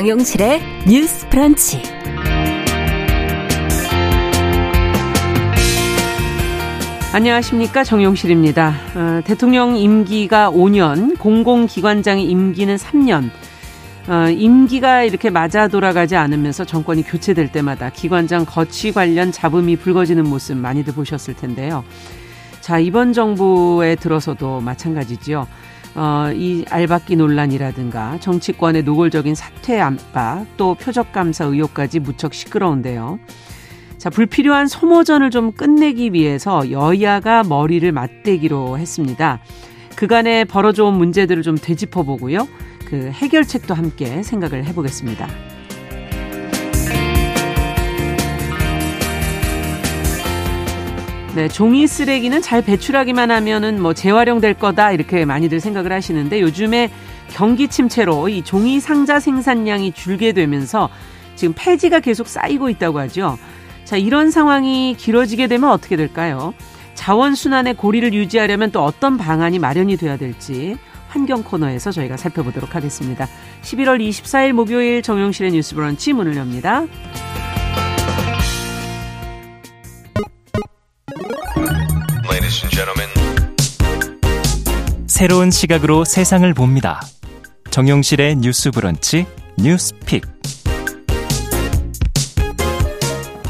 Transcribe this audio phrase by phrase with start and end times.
[0.00, 1.82] 정용실의 뉴스 프런치.
[7.12, 8.74] 안녕하십니까 정용실입니다.
[8.94, 13.28] 어, 대통령 임기가 5년, 공공기관장의 임기는 3년.
[14.08, 20.56] 어, 임기가 이렇게 맞아 돌아가지 않으면서 정권이 교체될 때마다 기관장 거취 관련 잡음이 불거지는 모습
[20.56, 21.84] 많이들 보셨을 텐데요.
[22.62, 25.46] 자 이번 정부에 들어서도 마찬가지지요.
[25.94, 33.18] 어, 이 알박기 논란이라든가 정치권의 노골적인 사퇴 압박 또 표적 감사 의혹까지 무척 시끄러운데요.
[33.98, 39.40] 자, 불필요한 소모전을 좀 끝내기 위해서 여야가 머리를 맞대기로 했습니다.
[39.94, 42.48] 그간에 벌어져 온 문제들을 좀 되짚어 보고요.
[42.86, 45.28] 그 해결책도 함께 생각을 해보겠습니다.
[51.34, 56.90] 네, 종이 쓰레기는 잘 배출하기만 하면은 뭐 재활용될 거다 이렇게 많이들 생각을 하시는데 요즘에
[57.28, 60.88] 경기 침체로 이 종이 상자 생산량이 줄게 되면서
[61.36, 63.38] 지금 폐지가 계속 쌓이고 있다고 하죠.
[63.84, 66.52] 자, 이런 상황이 길어지게 되면 어떻게 될까요?
[66.94, 70.76] 자원 순환의 고리를 유지하려면 또 어떤 방안이 마련이 돼야 될지
[71.08, 73.28] 환경 코너에서 저희가 살펴보도록 하겠습니다.
[73.62, 76.84] 11월 24일 목요일 정용실의 뉴스 브런치 문을 엽니다.
[85.20, 86.98] 새로운 시각으로 세상을 봅니다.
[87.70, 89.26] 정용실의 뉴스 브런치
[89.58, 90.24] 뉴스픽.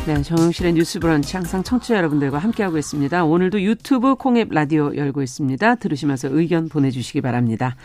[0.04, 3.24] 네, 정용실의 뉴스 브런치 항상 청취자 여러분들과 함께하고 있습니다.
[3.24, 5.76] 오늘도 유튜브 콩앱 라디오 열고 있습니다.
[5.76, 7.76] 들으시면서 의견 보내주시기 바랍니다.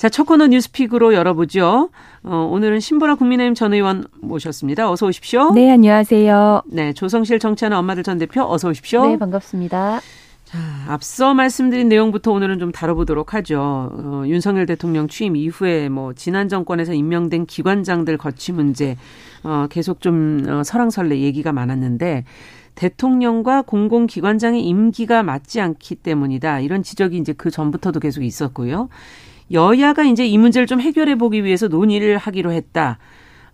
[0.00, 1.90] 자, 첫 코너 뉴스픽으로 열어보죠.
[2.22, 4.90] 어, 오늘은 신보라 국민의힘 전 의원 모셨습니다.
[4.90, 5.52] 어서 오십시오.
[5.52, 6.62] 네, 안녕하세요.
[6.68, 9.06] 네, 조성실 정치하는 엄마들 전 대표 어서 오십시오.
[9.06, 10.00] 네, 반갑습니다.
[10.46, 13.90] 자, 앞서 말씀드린 내용부터 오늘은 좀 다뤄보도록 하죠.
[13.92, 18.96] 어, 윤석열 대통령 취임 이후에 뭐 지난 정권에서 임명된 기관장들 거취 문제
[19.42, 22.24] 어, 계속 좀 어, 설왕설래 얘기가 많았는데
[22.74, 26.60] 대통령과 공공기관장의 임기가 맞지 않기 때문이다.
[26.60, 28.88] 이런 지적이 이제 그 전부터도 계속 있었고요.
[29.52, 32.98] 여야가 이제 이 문제를 좀 해결해 보기 위해서 논의를 하기로 했다.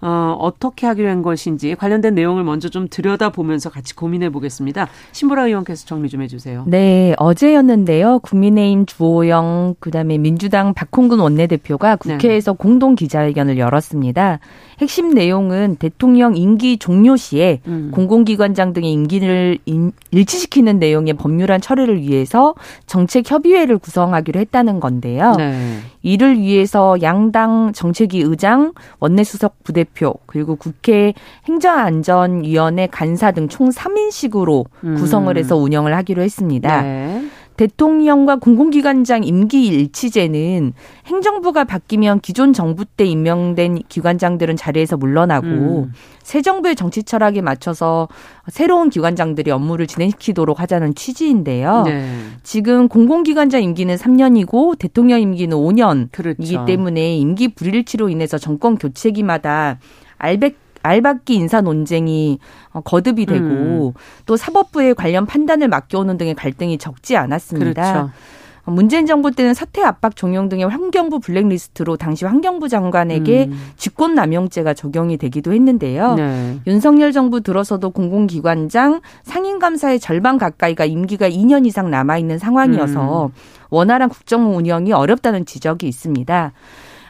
[0.01, 4.89] 어, 어떻게 하기로 한 것인지 관련된 내용을 먼저 좀 들여다보면서 같이 고민해 보겠습니다.
[5.13, 6.65] 신보라 의원께서 정리 좀 해주세요.
[6.67, 8.21] 네, 어제였는데요.
[8.21, 12.17] 국민의힘 주호영, 그다음에 민주당 박홍근 원내대표가 네.
[12.17, 12.57] 국회에서 네.
[12.59, 14.39] 공동 기자회견을 열었습니다.
[14.81, 17.91] 핵심 내용은 대통령 임기 종료 시에 음.
[17.93, 19.59] 공공기관장 등의 임기를
[20.11, 22.55] 일치시키는 내용의 법률안 처리를 위해서
[22.87, 25.33] 정책협의회를 구성하기로 했다는 건데요.
[25.37, 25.79] 네.
[26.07, 31.15] 이를 위해서 양당 정책위 의장, 원내수석 부대표, 그리고 국회
[31.49, 34.95] 행정안전위원회 간사 등 총 3인식으로 음.
[34.97, 36.83] 구성을 해서 운영을 하기로 했습니다.
[36.83, 37.23] 네.
[37.57, 40.73] 대통령과 공공기관장 임기 일치제는
[41.07, 45.93] 행정부가 바뀌면 기존 정부 때 임명된 기관장들은 자리에서 물러나고 음.
[46.23, 48.09] 새 정부의 정치 철학에 맞춰서
[48.49, 51.85] 새로운 기관장들이 업무를 진행시키도록 하자는 취지인데요.
[51.85, 52.09] 네.
[52.43, 56.65] 지금 공공기관장 임기는 3년이고 대통령 임기는 5년이기 그렇죠.
[56.65, 59.79] 때문에 임기 불일치로 인해서 정권 교체기마다
[60.19, 62.39] 알백 알박기 인사 논쟁이
[62.73, 63.93] 어, 거듭이 되고 음.
[64.25, 67.93] 또 사법부의 관련 판단을 맡겨오는 등의 갈등이 적지 않았습니다.
[67.93, 68.11] 그렇죠.
[68.67, 73.59] 어, 문재인 정부 때는 사퇴 압박 종용 등의 환경부 블랙리스트로 당시 환경부 장관에게 음.
[73.77, 76.15] 직권남용죄가 적용이 되기도 했는데요.
[76.15, 76.59] 네.
[76.67, 83.31] 윤석열 정부 들어서도 공공기관장 상임감사의 절반 가까이가 임기가 2년 이상 남아있는 상황이어서 음.
[83.71, 86.53] 원활한 국정 운영이 어렵다는 지적이 있습니다.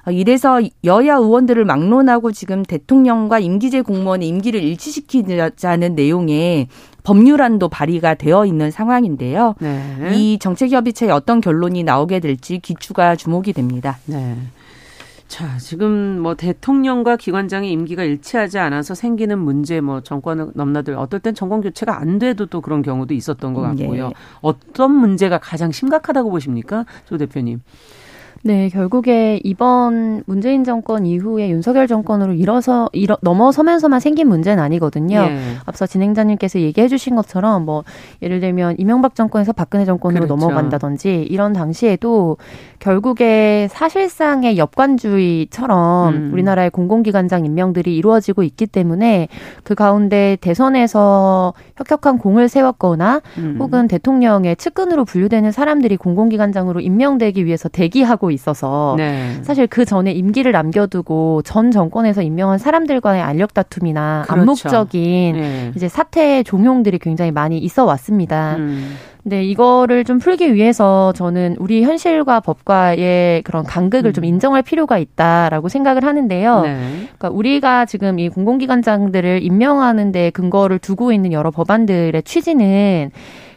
[0.07, 6.69] 어, 이래서 여야 의원들을 막론하고 지금 대통령과 임기제 공무원의 임기를 일치시키자는 내용의
[7.03, 9.55] 법률안도 발의가 되어 있는 상황인데요.
[9.61, 10.13] 네.
[10.15, 13.99] 이 정책협의체에 어떤 결론이 나오게 될지 기추가 주목이 됩니다.
[14.07, 14.37] 네.
[15.29, 21.35] 자, 지금 뭐 대통령과 기관장의 임기가 일치하지 않아서 생기는 문제, 뭐 정권 넘나들 어떨 땐
[21.35, 24.09] 정권 교체가 안 돼도 또 그런 경우도 있었던 것 같고요.
[24.09, 24.15] 네.
[24.41, 27.61] 어떤 문제가 가장 심각하다고 보십니까, 조 대표님?
[28.43, 35.19] 네, 결국에 이번 문재인 정권 이후에 윤석열 정권으로 일어서 일어, 넘어서면서만 생긴 문제는 아니거든요.
[35.19, 35.39] 예.
[35.65, 37.83] 앞서 진행자님께서 얘기해 주신 것처럼 뭐
[38.23, 40.37] 예를 들면 이명박 정권에서 박근혜 정권으로 그렇죠.
[40.37, 42.37] 넘어간다든지 이런 당시에도
[42.79, 46.31] 결국에 사실상의 역관주의처럼 음.
[46.33, 49.29] 우리나라의 공공기관장 임명들이 이루어지고 있기 때문에
[49.65, 53.57] 그 가운데 대선에서 혁혁한 공을 세웠거나 음.
[53.59, 59.39] 혹은 대통령의 측근으로 분류되는 사람들이 공공기관장으로 임명되기 위해서 대기하고 하고 있어서 네.
[59.43, 64.41] 사실 그 전에 임기를 남겨두고 전 정권에서 임명한 사람들과의 알력 다툼이나 그렇죠.
[64.41, 65.73] 암묵적인 네.
[65.77, 68.57] 이제 사태 종용들이 굉장히 많이 있어 왔습니다.
[68.57, 68.97] 음.
[69.23, 74.13] 네, 이거를 좀 풀기 위해서 저는 우리 현실과 법과의 그런 간극을 음.
[74.13, 76.63] 좀 인정할 필요가 있다라고 생각을 하는데요.
[76.63, 76.77] 네.
[77.17, 83.11] 그러니까 우리가 지금 이 공공기관장들을 임명하는 데 근거를 두고 있는 여러 법안들의 취지는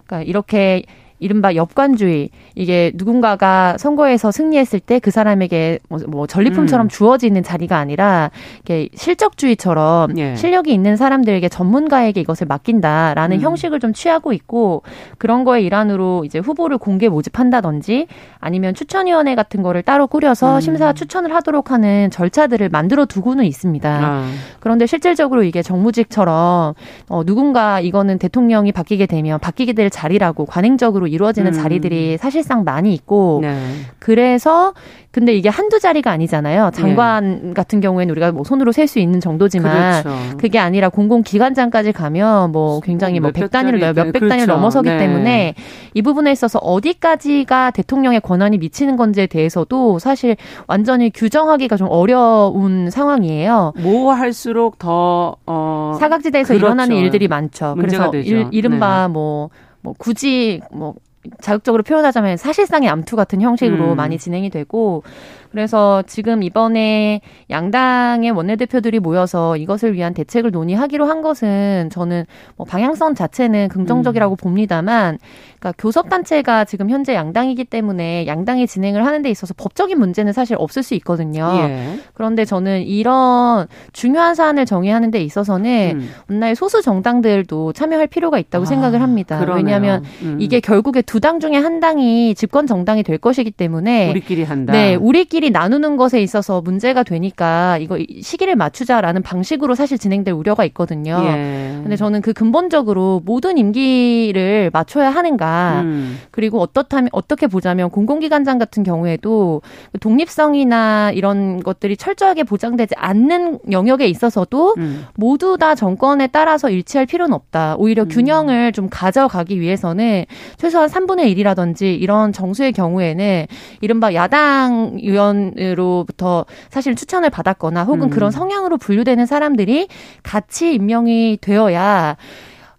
[0.05, 0.83] 그러니까 이렇게
[1.19, 6.89] 이른바 엽관주의 이게 누군가가 선거에서 승리했을 때 그 사람에게 뭐, 뭐 전리품처럼 음.
[6.89, 8.29] 주어지는 자리가 아니라
[8.61, 10.35] 이게 실적주의처럼 예.
[10.35, 13.41] 실력이 있는 사람들에게 전문가에게 이것을 맡긴다라는 음.
[13.41, 14.83] 형식을 좀 취하고 있고
[15.17, 18.07] 그런 거에 일환으로 이제 후보를 공개 모집한다든지
[18.39, 20.61] 아니면 추천위원회 같은 거를 따로 꾸려서 음.
[20.61, 23.89] 심사 추천을 하도록 하는 절차들을 만들어 두고는 있습니다.
[23.89, 24.29] 아.
[24.59, 26.73] 그런데 실질적으로 이게 정무직처럼
[27.09, 31.61] 어, 누군가 이거는 대통령이 바뀌게 되면 바뀌게 될 자리라고 관행적으로 이루어지는 음.
[31.61, 33.57] 자리들이 사실상 많이 있고 네.
[33.99, 34.73] 그래서
[35.11, 36.69] 근데 이게 한두 자리가 아니잖아요.
[36.71, 37.53] 장관 네.
[37.53, 40.37] 같은 경우에는 우리가 뭐 손으로 셀 수 있는 정도지만 그렇죠.
[40.37, 44.29] 그게 아니라 공공기관장까지 가면 뭐 굉장히 뭐백 단위를 몇백 그렇죠.
[44.29, 44.97] 단위를 넘어서기 네.
[44.97, 45.55] 때문에
[45.93, 53.73] 이 부분에 있어서 어디까지가 대통령의 권한이 미치는 건지에 대해서도 사실 완전히 규정하기가 좀 어려운 상황이에요.
[53.77, 55.97] 뭐 할수록 더 어...
[55.99, 56.65] 사각지대에서 그렇죠.
[56.65, 57.75] 일어나는 일들이 많죠.
[57.77, 59.13] 그래서 일, 이른바 네.
[59.13, 59.49] 뭐
[59.81, 60.95] 뭐 굳이 뭐
[61.41, 63.95] 자극적으로 표현하자면 사실상의 암투 같은 형식으로 음.
[63.97, 65.03] 많이 진행이 되고
[65.51, 72.25] 그래서 지금 이번에 양당의 원내대표들이 모여서 이것을 위한 대책을 논의하기로 한 것은 저는
[72.55, 74.37] 뭐 방향성 자체는 긍정적이라고 음.
[74.37, 75.19] 봅니다만
[75.59, 80.83] 그러니까 교섭단체가 지금 현재 양당이기 때문에 양당이 진행을 하는 데 있어서 법적인 문제는 사실 없을
[80.83, 81.51] 수 있거든요.
[81.59, 81.99] 예.
[82.13, 86.09] 그런데 저는 이런 중요한 사안을 정의하는 데 있어서는 음.
[86.29, 89.37] 온라인 소수 정당들도 참여할 필요가 있다고 아, 생각을 합니다.
[89.39, 89.63] 그러네요.
[89.63, 90.37] 왜냐하면 음.
[90.39, 94.71] 이게 결국에 두 당 중에 한 당이 집권 정당이 될 것이기 때문에 우리끼리 한다.
[94.71, 100.65] 네, 우리끼리 우리끼리 나누는 것에 있어서 문제가 되니까 이거 시기를 맞추자라는 방식으로 사실 진행될 우려가
[100.65, 101.21] 있거든요.
[101.23, 101.79] 예.
[101.81, 106.19] 근데 저는 그 근본적으로 모든 임기를 맞춰야 하는가 음.
[106.31, 109.61] 그리고 어떻다면 어떻게 보자면 공공기관장 같은 경우에도
[109.99, 115.05] 독립성이나 이런 것들이 철저하게 보장되지 않는 영역에 있어서도 음.
[115.15, 117.75] 모두 다 정권에 따라서 일치할 필요는 없다.
[117.77, 118.09] 오히려 음.
[118.09, 120.25] 균형을 좀 가져가기 위해서는
[120.57, 123.47] 최소한 3분의 1이라든지 이런 정수의 경우에는
[123.81, 128.09] 이른바 야당 의원 의원으로부터 사실 추천을 받았거나 혹은 음.
[128.09, 129.87] 그런 성향으로 분류되는 사람들이
[130.23, 132.17] 같이 임명이 되어야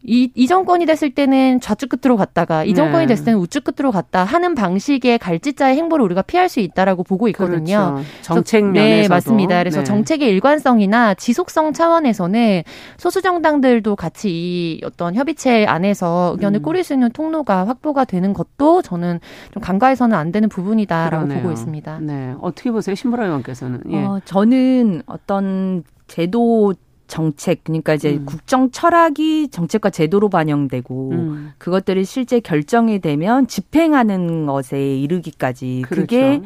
[0.03, 3.09] 이, 이 정권이 됐을 때는 좌측 끝으로 갔다가 이 정권이 네.
[3.09, 7.95] 됐을 때는 우측 끝으로 갔다 하는 방식의 갈지자의 행보를 우리가 피할 수 있다라고 보고 있거든요.
[7.97, 8.05] 그렇죠.
[8.23, 9.03] 정책 면에서도.
[9.03, 9.59] 네, 맞습니다.
[9.59, 9.85] 그래서 네.
[9.85, 12.63] 정책의 일관성이나 지속성 차원에서는
[12.97, 16.63] 소수 정당들도 같이 이 어떤 협의체 안에서 의견을 음.
[16.63, 19.21] 꾸릴 수 있는 통로가 확보가 되는 것도 저는
[19.53, 21.43] 좀 간과해서는 안 되는 부분이다라고 그러네요.
[21.43, 21.99] 보고 있습니다.
[22.01, 23.83] 네, 어떻게 보세요, 신보라 의원께서는?
[23.91, 24.05] 예.
[24.05, 26.75] 어, 저는 어떤 제도
[27.11, 28.25] 정책 그러니까 이제 음.
[28.25, 31.53] 국정 철학이 정책과 제도로 반영되고 음.
[31.59, 36.01] 그것들이 실제 결정이 되면 집행하는 것에 이르기까지 그렇죠.
[36.03, 36.41] 그게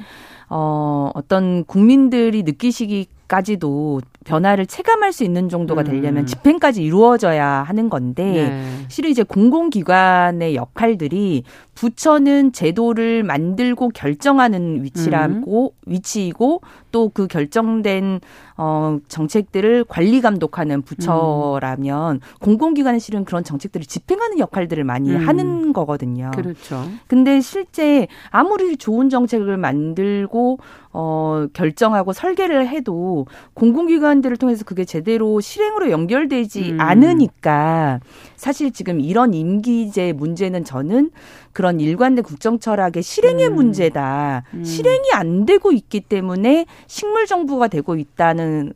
[0.49, 5.84] 어 어떤 국민들이 느끼시기까지도 변화를 체감할 수 있는 정도가 음.
[5.84, 8.87] 되려면 집행까지 이루어져야 하는 건데 네.
[8.88, 11.44] 실은 이제 공공기관의 역할들이
[11.75, 15.93] 부처는 제도를 만들고 결정하는 위치라고 음.
[15.93, 16.62] 위치이고
[16.94, 18.20] 또 그 결정된
[18.56, 22.21] 어 정책들을 관리 감독하는 부처라면 음.
[22.40, 25.28] 공공기관은 실은 그런 정책들을 집행하는 역할들을 많이 음.
[25.28, 26.30] 하는 거거든요.
[26.35, 26.85] 그렇죠.
[27.07, 30.59] 근데 실제 아무리 좋은 정책을 만들고
[30.92, 36.80] 어 결정하고 설계를 해도 공공기관 기관들을 통해서 그게 제대로 실행으로 연결되지 음.
[36.80, 38.00] 않으니까
[38.37, 41.11] 사실 지금 이런 임기제 문제는 저는
[41.54, 43.54] 그런 일관된 국정 철학의 실행의 음.
[43.54, 44.42] 문제다.
[44.52, 44.64] 음.
[44.64, 48.75] 실행이 안 되고 있기 때문에 식물 정부가 되고 있다는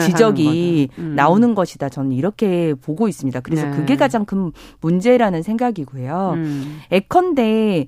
[0.00, 1.14] 지적이 음.
[1.16, 1.88] 나오는 것이다.
[1.88, 3.40] 저는 이렇게 보고 있습니다.
[3.40, 3.76] 그래서 네.
[3.76, 6.34] 그게 가장 큰 문제라는 생각이고요.
[6.36, 6.80] 음.
[6.90, 7.86] 에컨대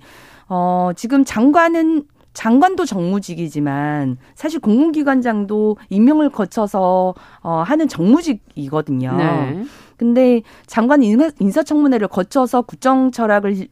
[0.48, 9.16] 어, 지금 장관은 장관도 정무직이지만 사실 공공기관장도 임명을 거쳐서 어, 하는 정무직이거든요.
[9.16, 9.64] 네.
[9.96, 13.68] 근데 장관 인사, 인사청문회를 거쳐서 국정 철학을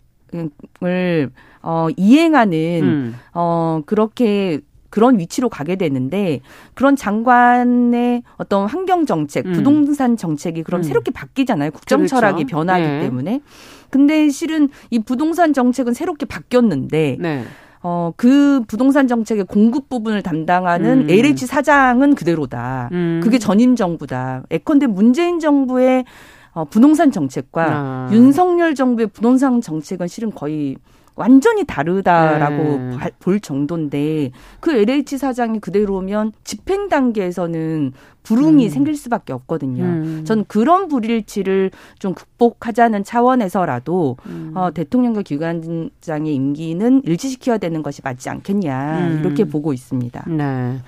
[0.82, 1.30] 을,
[1.62, 3.14] 어, 이행하는 음.
[3.34, 4.60] 어, 그렇게
[4.92, 6.40] 그런 위치로 가게 되는데
[6.74, 9.52] 그런 장관의 어떤 환경 정책, 음.
[9.52, 10.82] 부동산 정책이 그럼 음.
[10.82, 11.70] 새롭게 바뀌잖아요.
[11.70, 12.16] 국정 그렇죠.
[12.16, 13.00] 철학이 변하기 네.
[13.00, 13.40] 때문에.
[13.88, 17.44] 근데 실은 이 부동산 정책은 새롭게 바뀌었는데 네.
[17.82, 21.10] 어, 그 부동산 정책의 공급 부분을 담당하는 음.
[21.10, 22.90] LH 사장은 그대로다.
[22.92, 23.20] 음.
[23.22, 24.44] 그게 전임 정부다.
[24.50, 26.04] 에컨대 문재인 정부의
[26.54, 28.08] 어, 부동산 정책과 아.
[28.12, 30.76] 윤석열 정부의 부동산 정책은 실은 거의
[31.14, 32.96] 완전히 다르다라고 네.
[33.18, 34.30] 볼 정도인데
[34.60, 37.92] 그 LH 사장이 그대로면 집행 단계에서는
[38.22, 38.70] 불응이 음.
[38.70, 39.84] 생길 수밖에 없거든요.
[39.84, 40.24] 음.
[40.24, 44.52] 전 그런 불일치를 좀 극복하자는 차원에서라도 음.
[44.54, 49.20] 어, 대통령과 기관장의 임기는 일치시켜야 되는 것이 맞지 않겠냐 음.
[49.20, 50.24] 이렇게 보고 있습니다.
[50.28, 50.78] 네.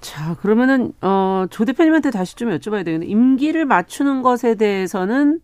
[0.00, 5.40] 자, 그러면은 어, 조 대표님한테 다시 좀 여쭤봐야 되겠는데 임기를 맞추는 것에 대해서는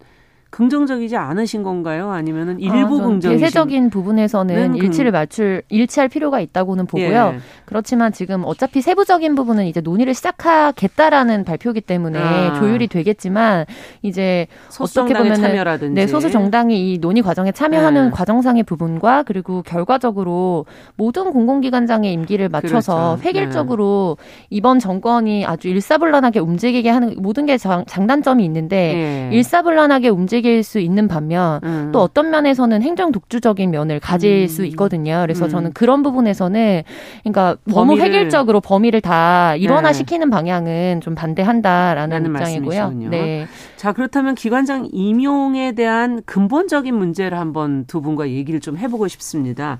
[0.54, 2.12] 긍정적이지 않으신 건가요?
[2.12, 7.32] 아니면은 일부 아, 긍정 대세적인 부분에서는 그 일치를 맞출 일치할 필요가 있다고는 보고요.
[7.34, 7.38] 예.
[7.64, 12.54] 그렇지만 지금 어차피 세부적인 부분은 이제 논의를 시작하겠다라는 발표기 때문에 아.
[12.54, 13.66] 조율이 되겠지만
[14.02, 14.46] 이제
[14.78, 18.10] 어떻게 보면은 네, 소수 정당이 이 논의 과정에 참여하는 네.
[18.10, 23.28] 과정상의 부분과 그리고 결과적으로 모든 공공기관장의 임기를 맞춰서 그렇죠.
[23.28, 24.46] 획일적으로 네.
[24.50, 29.36] 이번 정권이 아주 일사불란하게 움직이게 하는 모든 게 장, 단점이 있는데 예.
[29.36, 31.90] 일사불란하게 움직이 움직일 수 있는 반면 음.
[31.92, 34.48] 또 어떤 면에서는 행정 독주적인 면을 가질 음.
[34.48, 35.20] 수 있거든요.
[35.22, 35.50] 그래서 음.
[35.50, 36.82] 저는 그런 부분에서는
[37.22, 40.30] 그러니까 너무 획일적으로 범위를 다 일원화시키는 네.
[40.30, 42.78] 방향은 좀 반대한다라는 입장이고요.
[42.78, 43.08] 말씀이시군요.
[43.08, 43.46] 네.
[43.76, 49.78] 자 그렇다면 기관장 임용에 대한 근본적인 문제를 한번 두 분과 얘기를 좀 해보고 싶습니다.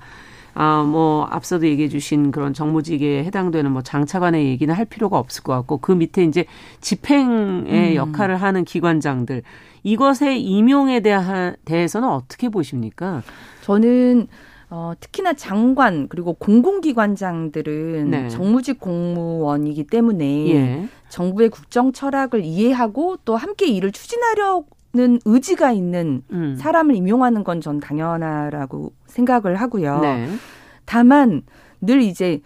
[0.57, 5.53] 아, 뭐, 앞서도 얘기해 주신 그런 정무직에 해당되는 뭐 장차관의 얘기는 할 필요가 없을 것
[5.53, 6.45] 같고, 그 밑에 이제
[6.79, 7.95] 집행의 음.
[7.95, 9.43] 역할을 하는 기관장들,
[9.83, 13.21] 이것의 임용에 대하, 대해서는 어떻게 보십니까?
[13.63, 14.27] 저는
[14.69, 18.29] 어, 특히나 장관 그리고 공공기관장들은 네.
[18.29, 20.87] 정무직 공무원이기 때문에 예.
[21.09, 24.63] 정부의 국정 철학을 이해하고 또 함께 일을 추진하려
[24.95, 26.55] 는 의지가 있는 음.
[26.57, 29.99] 사람을 임용하는 건 전 당연하라고 생각을 하고요.
[29.99, 30.27] 네.
[30.85, 31.41] 다만
[31.81, 32.39] 늘 이제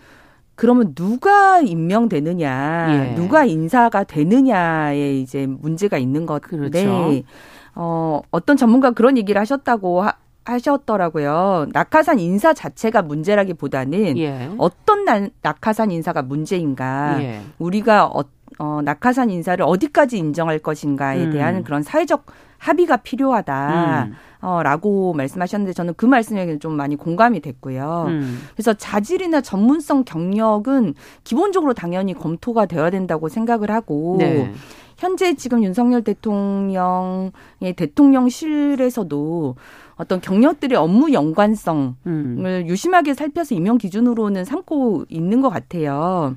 [0.56, 3.16] 그러면 누가 임명되느냐, 예.
[3.16, 7.24] 누가 인사가 되느냐에 이제 문제가 있는 건데, 그렇죠.
[7.76, 10.14] 어, 어떤 전문가 그런 얘기를 하셨다고 하,
[10.44, 11.68] 하셨더라고요.
[11.72, 14.50] 낙하산 인사 자체가 문제라기보다는 예.
[14.58, 17.42] 어떤 나, 낙하산 인사가 문제인가, 예.
[17.58, 18.24] 우리가 어,
[18.60, 21.32] 어, 낙하산 인사를 어디까지 인정할 것인가에 음.
[21.32, 22.26] 대한 그런 사회적
[22.58, 24.04] 합의가 필요하다.
[24.10, 24.16] 음.
[24.42, 28.06] 어, 라고 말씀하셨는데 저는 그 말씀에 좀 많이 공감이 됐고요.
[28.10, 28.40] 음.
[28.54, 34.52] 그래서 자질이나 전문성 경력은 기본적으로 당연히 검토가 되어야 된다고 생각을 하고 네.
[34.98, 37.32] 현재 지금 윤석열 대통령의
[37.78, 39.56] 대통령실에서도
[39.96, 42.64] 어떤 경력들의 업무 연관성을 음.
[42.68, 46.36] 유심하게 살펴서 임용 기준으로는 삼고 있는 것 같아요.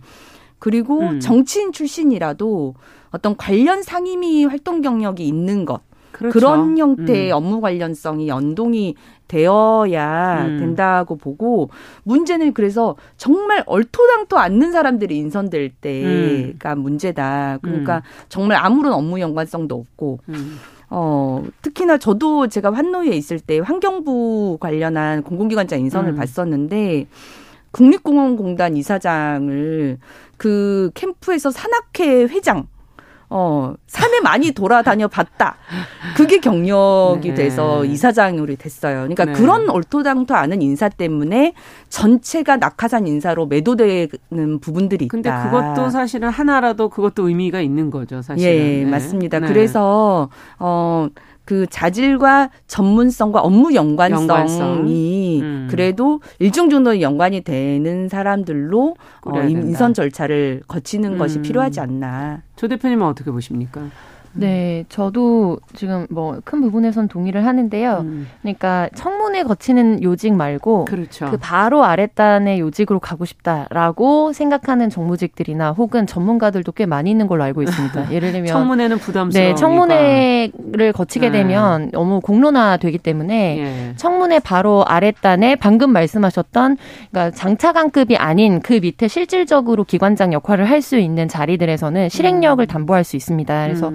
[0.62, 1.18] 그리고 음.
[1.18, 2.76] 정치인 출신이라도
[3.10, 5.80] 어떤 관련 상임위 활동 경력이 있는 것.
[6.12, 6.38] 그렇죠.
[6.38, 7.36] 그런 형태의 음.
[7.36, 8.94] 업무 관련성이 연동이
[9.26, 10.58] 되어야 음.
[10.60, 11.70] 된다고 보고
[12.04, 16.78] 문제는 그래서 정말 얼토당토 않는 사람들이 인선될 때가 음.
[16.78, 17.58] 문제다.
[17.60, 18.02] 그러니까 음.
[18.28, 20.60] 정말 아무런 업무 연관성도 없고 음.
[20.90, 26.16] 어, 특히나 저도 제가 환노위에 있을 때 환경부 관련한 공공기관장 인선을 음.
[26.16, 27.08] 봤었는데
[27.72, 29.98] 국립공원공단 이사장을
[30.42, 32.66] 그 캠프에서 산악회 회장
[33.30, 35.56] 어, 산에 많이 돌아다녀 봤다.
[36.16, 37.34] 그게 경력이 네.
[37.34, 39.02] 돼서 이사장으로 됐어요.
[39.02, 39.32] 그러니까 네.
[39.34, 41.54] 그런 얼토당토 않은 인사 때문에
[41.88, 45.12] 전체가 낙하산 인사로 매도되는 부분들이 있다.
[45.12, 48.52] 근데 그것도 사실은 하나라도 그것도 의미가 있는 거죠, 사실은.
[48.52, 48.90] 예, 네.
[48.90, 49.38] 맞습니다.
[49.38, 49.46] 네.
[49.46, 51.08] 그래서 어,
[51.52, 54.86] 그 자질과 전문성과 업무 연관성이 연관성.
[54.86, 55.68] 음.
[55.70, 61.18] 그래도 일정 정도 연관이 되는 사람들로 어, 인선 절차를 거치는 음.
[61.18, 62.40] 것이 필요하지 않나.
[62.56, 63.82] 조 대표님은 어떻게 보십니까?
[64.34, 67.98] 네, 저도 지금 뭐 큰 부분에선 동의를 하는데요.
[68.02, 68.28] 음.
[68.42, 71.30] 그러니까 청문회 거치는 요직 말고 그렇죠.
[71.30, 77.62] 그 바로 아랫단의 요직으로 가고 싶다라고 생각하는 정무직들이나 혹은 전문가들도 꽤 많이 있는 걸로 알고
[77.62, 78.12] 있습니다.
[78.12, 79.48] 예를 들면 청문회는 부담스러워.
[79.48, 81.38] 네, 청문회를 거치게 네.
[81.38, 83.92] 되면 너무 공론화 되기 때문에 예.
[83.96, 86.76] 청문회 바로 아랫단에 방금 말씀하셨던
[87.10, 92.66] 그러니까 장차관급이 아닌 그 밑에 실질적으로 기관장 역할을 할 수 있는 자리들에서는 실행력을 음.
[92.66, 93.66] 담보할 수 있습니다.
[93.66, 93.94] 그래서 음.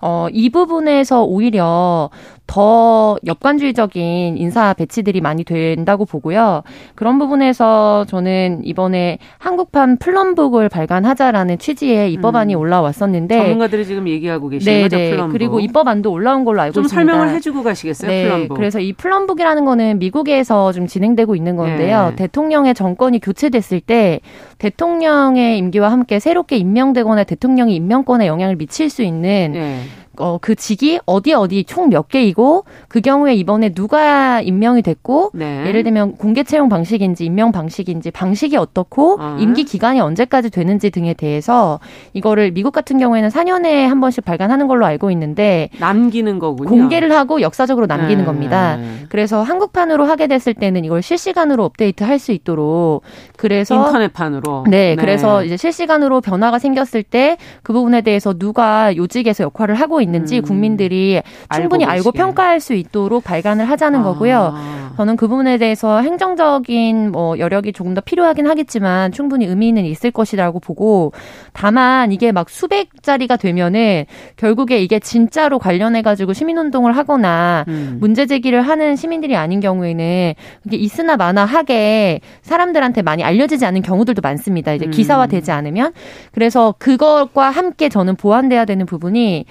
[0.00, 2.10] 어, 이 부분에서 오히려
[2.46, 6.62] 더 엽관주의적인 인사 배치들이 많이 된다고 보고요.
[6.94, 12.60] 그런 부분에서 저는 이번에 한국판 플럼북을 발간하자라는 취지의 입법안이 음.
[12.60, 14.96] 올라왔었는데 전문가들이 지금 얘기하고 계시는 거죠.
[14.96, 15.32] 플럼북.
[15.32, 17.12] 그리고 입법안도 올라온 걸로 알고 좀 있습니다.
[17.12, 18.10] 설명을 해주고 가시겠어요?
[18.10, 18.56] 네, 플럼북.
[18.56, 22.10] 그래서 이 플럼북이라는 거는 미국에서 좀 진행되고 있는 건데요.
[22.10, 22.16] 네.
[22.16, 24.20] 대통령의 정권이 교체됐을 때
[24.58, 29.80] 대통령의 임기와 함께 새롭게 임명되거나 대통령이 임명권에 영향을 미칠 수 있는 네.
[30.18, 35.64] 어, 그 직이 어디 어디 총 몇 개이고 그 경우에 이번에 누가 임명이 됐고 네.
[35.66, 39.36] 예를 들면 공개 채용 방식인지 임명 방식인지 방식이 어떻고 어.
[39.38, 41.78] 임기 기간이 언제까지 되는지 등에 대해서
[42.12, 46.68] 이거를 미국 같은 경우에는 4년에 한 번씩 발간하는 걸로 알고 있는데 남기는 거군요.
[46.68, 48.24] 공개를 하고 역사적으로 남기는 네.
[48.24, 48.78] 겁니다.
[49.10, 53.02] 그래서 한국판으로 하게 됐을 때는 이걸 실시간으로 업데이트 할 수 있도록
[53.36, 59.44] 그래서 인터넷판으로 네, 네, 그래서 이제 실시간으로 변화가 생겼을 때 그 부분에 대해서 누가 요직에서
[59.44, 60.42] 역할을 하고 있는지 음.
[60.42, 61.20] 국민들이
[61.54, 64.02] 충분히 알고, 알고 평가할 수 있도록 발간을 하자는 아.
[64.02, 64.54] 거고요.
[64.96, 70.58] 저는 그 부분에 대해서 행정적인 뭐 여력이 조금 더 필요하긴 하겠지만 충분히 의미는 있을 것이라고
[70.58, 71.12] 보고
[71.52, 77.98] 다만 이게 막 수백 짜리가 되면은 결국에 이게 진짜로 관련해 가지고 시민 운동을 하거나 음.
[78.00, 80.34] 문제 제기를 하는 시민들이 아닌 경우에는
[80.64, 84.72] 이게 있으나 마나 하게 사람들한테 많이 알려지지 않는 경우들도 많습니다.
[84.72, 84.90] 이제 음.
[84.90, 85.92] 기사화되지 않으면
[86.32, 89.44] 그래서 그것과 함께 저는 보완돼야 되는 부분이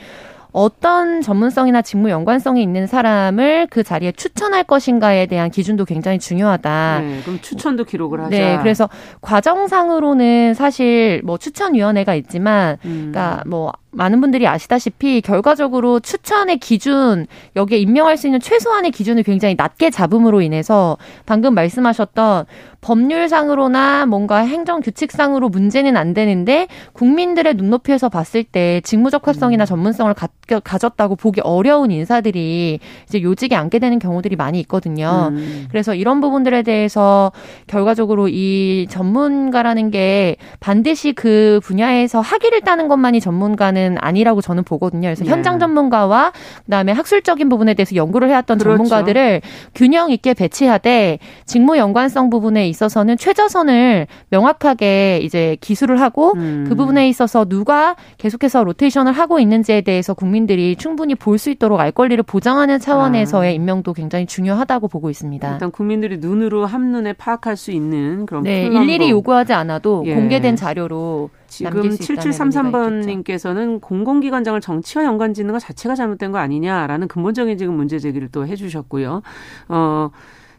[0.56, 7.00] 어떤 전문성이나 직무 연관성이 있는 사람을 그 자리에 추천할 것인가에 대한 기준도 굉장히 중요하다.
[7.02, 8.30] 네, 그럼 추천도 기록을 하자.
[8.30, 8.88] 네, 그래서
[9.20, 13.12] 과정상으로는 사실 뭐 추천위원회가 있지만, 음.
[13.12, 19.56] 그러니까 뭐 많은 분들이 아시다시피 결과적으로 추천의 기준 여기에 임명할 수 있는 최소한의 기준을 굉장히
[19.58, 22.46] 낮게 잡음으로 인해서 방금 말씀하셨던
[22.82, 29.66] 법률상으로나 뭔가 행정 규칙상으로 문제는 안 되는데 국민들의 눈높이에서 봤을 때 직무적 합성이나 음.
[29.66, 30.14] 전문성을
[30.48, 35.30] 가, 졌다고 보기 어려운 인사들이 이제 요직에 앉게 되는 경우들이 많이 있거든요.
[35.32, 35.68] 음.
[35.70, 37.32] 그래서 이런 부분들에 대해서
[37.68, 45.08] 결과적으로 이 전문가라는 게 반드시 그 분야에서 학위를 따는 것만이 전문가는 아니라고 저는 보거든요.
[45.08, 45.32] 그래서 네.
[45.32, 46.32] 현장 전문가와
[46.66, 48.78] 그다음에 학술적인 부분에 대해서 연구를 해왔던 그렇죠.
[48.78, 49.42] 전문가들을
[49.74, 56.66] 균형 있게 배치하되 직무 연관성 부분에 있어서는 최저선을 명확하게 이제 기술을 하고 음.
[56.68, 61.80] 그 부분에 있어서 누가 계속해서 로테이션을 하고 있는지에 대해서 국민 들이 충분히 볼 수 있도록
[61.80, 63.54] 알 권리를 보장하는 차원에서의 아.
[63.54, 65.52] 임명도 굉장히 중요하다고 보고 있습니다.
[65.54, 70.16] 일단 국민들이 눈으로 한눈에 파악할 수 있는 그런 네, 일일이 요구하지 않아도 예.
[70.16, 77.76] 공개된 자료로 지금 7733번님께서는 공공기관장을 정치와 연관 짓는 것 자체가 잘못된 거 아니냐라는 근본적인 지금
[77.76, 79.22] 문제 제기를 또 해주셨고요.
[79.70, 80.10] 어,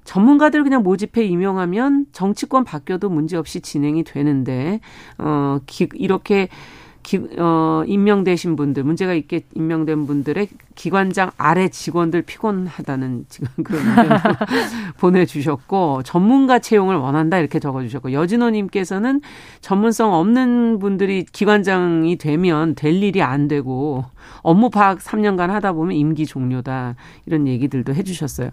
[0.05, 4.81] 전문가들 그냥 모집해 임명하면 정치권 바뀌어도 문제없이 진행이 되는데,
[5.19, 6.49] 어, 기, 이렇게
[7.07, 13.81] 기, 어, 임명되신 분들, 문제가 있게 임명된 분들의 기관장 아래 직원들 피곤하다는 지금 그런
[14.99, 19.21] 보내주셨고, 전문가 채용을 원한다 이렇게 적어주셨고, 여진호님께서는
[19.61, 24.05] 전문성 없는 분들이 기관장이 되면 될 일이 안 되고,
[24.43, 26.97] 업무 파악 3년간 하다 보면 임기 종료다.
[27.27, 28.51] 이런 얘기들도 해주셨어요.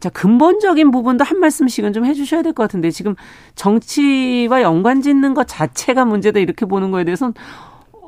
[0.00, 3.14] 자, 근본적인 부분도 한 말씀씩은 좀 해주셔야 될 것 같은데, 지금
[3.56, 7.34] 정치와 연관 짓는 것 자체가 문제다 이렇게 보는 거에 대해서는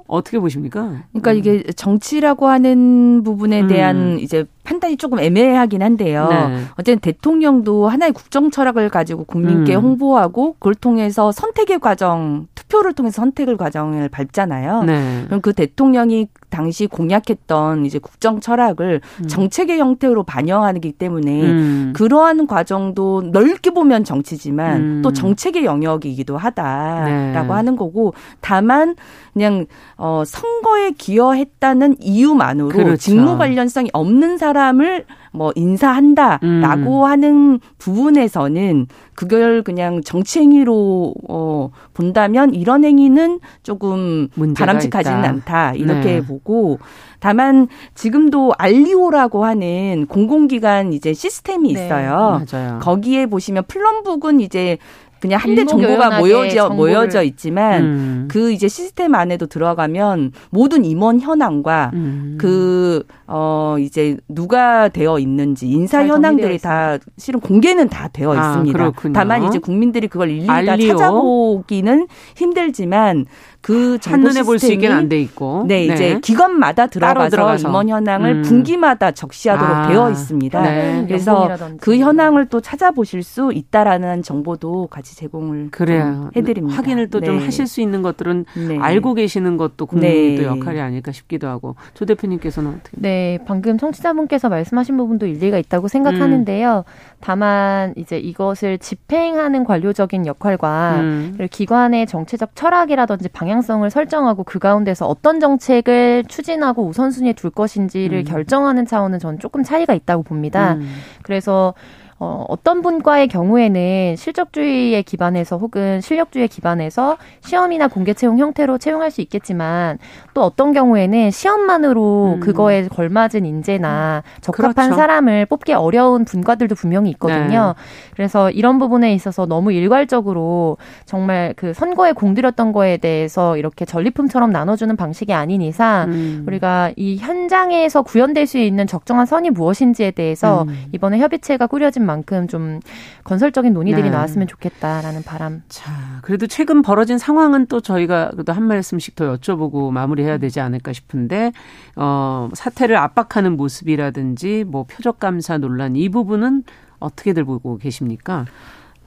[0.09, 1.05] 어떻게 보십니까?
[1.13, 1.37] 그러니까 음.
[1.37, 3.69] 이게 정치라고 하는 부분에 음.
[3.69, 4.19] 대한 음.
[4.21, 6.29] 이제 판단이 조금 애매하긴 한데요.
[6.29, 6.59] 네.
[6.73, 9.83] 어쨌든 대통령도 하나의 국정 철학을 가지고 국민께 음.
[9.83, 14.83] 홍보하고 그걸 통해서 선택의 과정, 투표를 통해서 선택을 과정을 밟잖아요.
[14.83, 15.25] 네.
[15.27, 19.29] 그럼 그 대통령이 당시 공약했던 이제 국정 철학을 음.
[19.29, 21.93] 정책의 형태로 반영하기 때문에 음.
[21.95, 25.03] 그러한 과정도 넓게 보면 정치지만 음.
[25.03, 27.53] 또 정책의 영역이기도 하다라고 네.
[27.53, 28.97] 하는 거고 다만
[29.33, 32.97] 그냥 어 선거에 기여했다는 이유만으로 그렇죠.
[32.97, 35.05] 직무 관련성이 없는 사람 을
[35.37, 37.05] 뭐 인사한다라고 음.
[37.05, 45.29] 하는 부분에서는 그걸 그냥 정치행위로 어 본다면 이런 행위는 조금 바람직하지는 있다.
[45.29, 46.21] 않다 이렇게 네.
[46.23, 46.79] 보고
[47.21, 51.85] 다만 지금도 알리오라고 하는 공공기관 이제 시스템이 네.
[51.85, 52.43] 있어요.
[52.51, 52.73] 네.
[52.81, 54.79] 거기에 보시면 플럼북은 이제
[55.27, 58.29] 그냥 한대 정보가 모여져 모여져 있지만 음.
[58.31, 62.39] 그 이제 시스템 안에도 들어가면 모든 임원 현황과 음.
[62.41, 68.79] 그어 이제 누가 되어 있는지 인사 현황들이 다 실은 공개는 다 되어 아, 있습니다.
[68.79, 69.13] 그렇군요.
[69.13, 70.93] 다만 이제 국민들이 그걸 일일이 알리오.
[70.93, 73.27] 다 찾아보기는 힘들지만
[73.67, 77.69] 그 한눈에 볼 수 있게 안 돼 있고 네, 네, 이제 기관마다 들어가서, 들어가서.
[77.69, 78.43] 임원 현황을 음.
[78.43, 79.89] 분기마다 적시하도록 아.
[79.89, 80.63] 되어 있습니다.
[80.63, 81.05] 네.
[81.09, 81.49] 그래서
[81.81, 86.31] 그 현황을 또 찾아보실 수 있다라는 정보도 같이 제공을 그래요.
[86.37, 86.77] 해드립니다.
[86.77, 87.45] 확인을 또좀 네.
[87.45, 88.79] 하실 수 있는 것들은 네.
[88.79, 90.45] 알고 계시는 것도 국민의 네.
[90.45, 92.97] 역할이 아닐까 싶기도 하고 조 대표님께서는 어떻게?
[93.01, 96.85] 네, 방금 청취자분께서 말씀하신 부분도 일리가 있다고 생각하는데요.
[96.87, 97.17] 음.
[97.21, 101.49] 다만 이제 이것을 집행하는 관료적인 역할과 음.
[101.51, 108.25] 기관의 정체적 철학이라든지 방향 성을 설정하고 그 가운데서 어떤 정책을 추진하고 우선순위에 둘 것인지를 음.
[108.25, 110.75] 결정하는 차원은 저는 조금 차이가 있다고 봅니다.
[110.75, 110.89] 음.
[111.23, 111.75] 그래서
[112.19, 119.21] 어, 어떤 분과의 경우에는 실적주의에 기반해서 혹은 실력주의에 기반해서 시험이나 공개 채용 형태로 채용할 수
[119.21, 119.99] 있겠지만
[120.33, 122.41] 또 어떤 경우에는 시험만으로 음.
[122.41, 124.95] 그거에 걸맞은 인재나 적합한 그렇죠.
[124.95, 127.75] 사람을 뽑기 어려운 분과들도 분명히 있거든요.
[127.77, 127.83] 네.
[128.15, 134.97] 그래서 이런 부분에 있어서 너무 일괄적으로 정말 그 선거에 공들였던 거에 대해서 이렇게 전리품처럼 나눠주는
[134.97, 136.45] 방식이 아닌 이상 음.
[136.47, 140.87] 우리가 이 현장에서 구현될 수 있는 적정한 선이 무엇인지에 대해서 음.
[140.93, 142.81] 이번에 협의체가 꾸려진 만큼 좀
[143.25, 144.11] 건설적인 논의들이 네.
[144.11, 145.63] 나왔으면 좋겠다라는 바람.
[145.69, 150.93] 자, 그래도 최근 벌어진 상황은 또 저희가 그래도 한 말씀씩 더 여쭤보고 마무리해야 되지 않을까
[150.93, 151.53] 싶은데
[151.97, 156.65] 어, 사태를 압박하는 모습이라든지 뭐 표적 감사 논란 이 부분은
[156.99, 158.47] 어떻게들 보고 계십니까?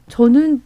[0.08, 0.62] 저는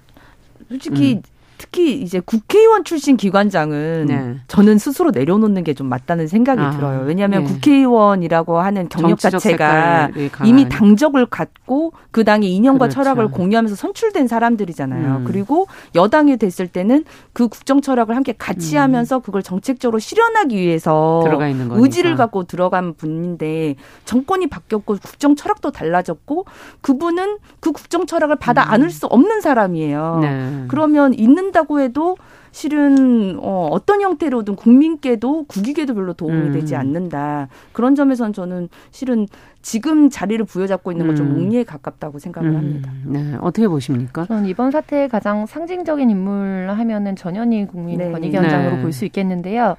[0.70, 1.33] 솔직히 음.
[1.64, 4.36] 특히 이제 국회의원 출신 기관장은 네.
[4.48, 7.04] 저는 스스로 내려놓는 게 좀 맞다는 생각이 아, 들어요.
[7.06, 7.54] 왜냐하면 네.
[7.54, 10.10] 국회의원이라고 하는 경력 자체가
[10.46, 12.96] 이미 당적을 갖고 그 당의 이념과 그렇죠.
[12.96, 15.18] 철학을 공유하면서 선출된 사람들이잖아요.
[15.18, 15.24] 음.
[15.26, 18.82] 그리고 여당이 됐을 때는 그 국정 철학을 함께 같이 음.
[18.82, 21.24] 하면서 그걸 정책적으로 실현하기 위해서
[21.72, 26.46] 의지를 갖고 들어간 분인데 정권이 바뀌었고 국정 철학도 달라졌고
[26.82, 30.20] 그분은 그 국정 철학을 받아 안을 수 없는 사람이에요.
[30.22, 30.66] 네.
[30.68, 32.18] 그러면 있는 한다고 해도
[32.52, 36.52] 실은 어, 어떤 형태로든 국민께도 국익에도 별로 도움이 음.
[36.52, 37.48] 되지 않는다.
[37.72, 39.28] 그런 점에서는 저는 실은
[39.62, 41.36] 지금 자리를 부여잡고 있는 건좀 음.
[41.38, 42.56] 웅리에 가깝다고 생각을 음.
[42.56, 42.92] 합니다.
[43.06, 44.26] 네, 어떻게 보십니까?
[44.26, 48.82] 저는 이번 사태의 가장 상징적인 인물 하면은 전현희 국민권익위원장으로 네.
[48.82, 49.76] 볼수 있겠는데요.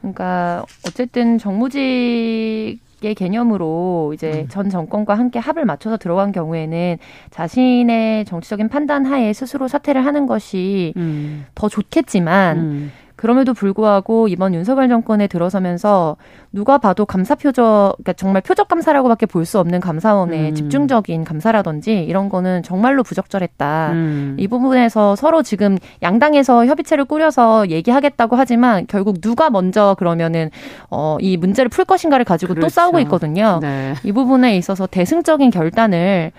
[0.00, 4.48] 그러니까 어쨌든 정무직 의 개념으로 이제 음.
[4.48, 6.98] 전 정권과 함께 합을 맞춰서 들어간 경우에는
[7.30, 11.44] 자신의 정치적인 판단 하에 스스로 사퇴를 하는 것이 음.
[11.54, 12.92] 더 좋겠지만 음.
[13.24, 16.18] 그럼에도 불구하고 이번 윤석열 정권에 들어서면서
[16.52, 20.54] 누가 봐도 감사 표적, 그러니까 정말 표적 감사라고밖에 볼 수 없는 감사원의 음.
[20.54, 23.90] 집중적인 감사라든지 이런 거는 정말로 부적절했다.
[23.92, 24.36] 음.
[24.38, 30.50] 이 부분에서 서로 지금 양당에서 협의체를 꾸려서 얘기하겠다고 하지만 결국 누가 먼저 그러면은
[30.90, 32.66] 어, 이 문제를 풀 것인가를 가지고 그렇죠.
[32.66, 33.58] 또 싸우고 있거든요.
[33.62, 33.94] 네.
[34.04, 36.32] 이 부분에 있어서 대승적인 결단을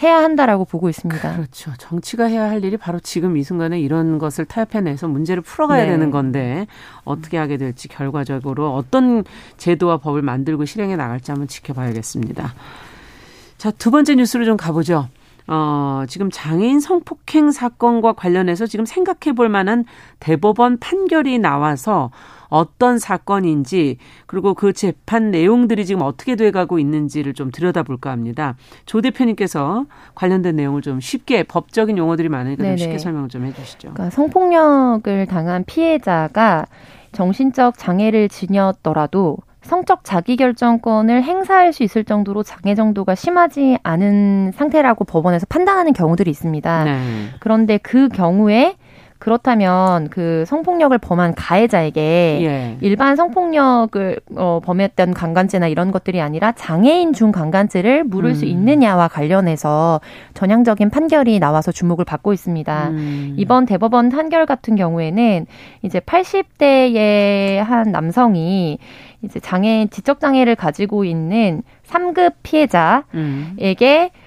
[0.00, 1.34] 해야 한다라고 보고 있습니다.
[1.34, 1.72] 그렇죠.
[1.78, 5.90] 정치가 해야 할 일이 바로 지금 이 순간에 이런 것을 타협해내서 문제를 풀어가야 네.
[5.90, 6.66] 되는 건데
[7.04, 9.24] 어떻게 하게 될지 결과적으로 어떤
[9.56, 12.54] 제도와 법을 만들고 실행해 나갈지 한번 지켜봐야겠습니다.
[13.58, 15.08] 자, 두 번째 뉴스로 좀 가보죠.
[15.46, 19.84] 어, 지금 장애인 성폭행 사건과 관련해서 지금 생각해 볼 만한
[20.20, 22.10] 대법원 판결이 나와서
[22.52, 28.56] 어떤 사건인지 그리고 그 재판 내용들이 지금 어떻게 돼가고 있는지를 좀 들여다볼까 합니다.
[28.84, 33.94] 조 대표님께서 관련된 내용을 좀 쉽게 법적인 용어들이 많으니까 좀 쉽게 설명 좀 해주시죠.
[33.94, 36.66] 그러니까 성폭력을 당한 피해자가
[37.12, 45.46] 정신적 장애를 지녔더라도 성적 자기결정권을 행사할 수 있을 정도로 장애 정도가 심하지 않은 상태라고 법원에서
[45.48, 46.84] 판단하는 경우들이 있습니다.
[46.84, 47.00] 네.
[47.38, 48.76] 그런데 그 경우에
[49.22, 52.76] 그렇다면 그 성폭력을 범한 가해자에게 예.
[52.80, 58.34] 일반 성폭력을 어, 범했던 강간죄나 이런 것들이 아니라 장애인 중 강간죄를 물을 음.
[58.34, 60.00] 수 있느냐와 관련해서
[60.34, 62.88] 전향적인 판결이 나와서 주목을 받고 있습니다.
[62.88, 63.34] 음.
[63.36, 65.46] 이번 대법원 판결 같은 경우에는
[65.82, 68.80] 이제 80대의 한 남성이
[69.22, 74.21] 이제 장애 지적 장애를 가지고 있는 3급 피해자에게 음.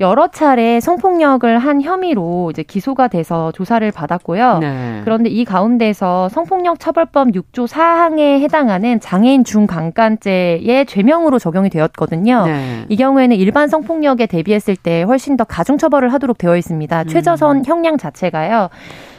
[0.00, 4.58] 여러 차례 성폭력을 한 혐의로 이제 기소가 돼서 조사를 받았고요.
[4.58, 5.00] 네.
[5.04, 12.46] 그런데 이 가운데서 성폭력 처벌법 6조 4항에 해당하는 장애인 중강간죄의 죄명으로 적용이 되었거든요.
[12.46, 12.84] 네.
[12.88, 17.02] 이 경우에는 일반 성폭력에 대비했을 때 훨씬 더 가중 처벌을 하도록 되어 있습니다.
[17.02, 17.06] 음.
[17.08, 18.68] 최저선 형량 자체가요.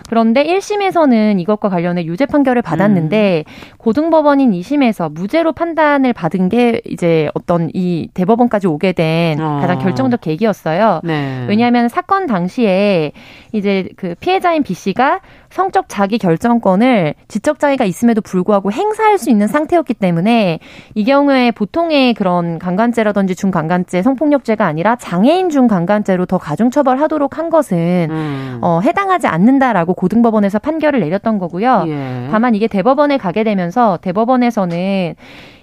[0.10, 3.76] 그런데 1심에서는 이것과 관련해 유죄 판결을 받았는데 음.
[3.78, 9.60] 고등법원인 2심에서 무죄로 판단을 받은 게 이제 어떤 이 대법원까지 오게 된 어.
[9.62, 11.02] 가장 결정적 계기였어요.
[11.04, 11.46] 네.
[11.48, 13.12] 왜냐하면 사건 당시에
[13.52, 15.20] 이제 그 피해자인 B 씨가
[15.50, 20.60] 성적 자기 결정권을 지적 장애가 있음에도 불구하고 행사할 수 있는 상태였기 때문에
[20.96, 28.08] 이 경우에 보통의 그런 강간죄라든지 중강간죄, 성폭력죄가 아니라 장애인 중강간죄로 더 가중 처벌하도록 한 것은
[28.10, 28.60] 음.
[28.62, 31.86] 어, 해당하지 않는다라고 고등법원에서 판결을 내렸던 거고요.
[31.88, 32.28] 예.
[32.32, 35.16] 다만 이게 대법원에 가게 되면서 대법원에서는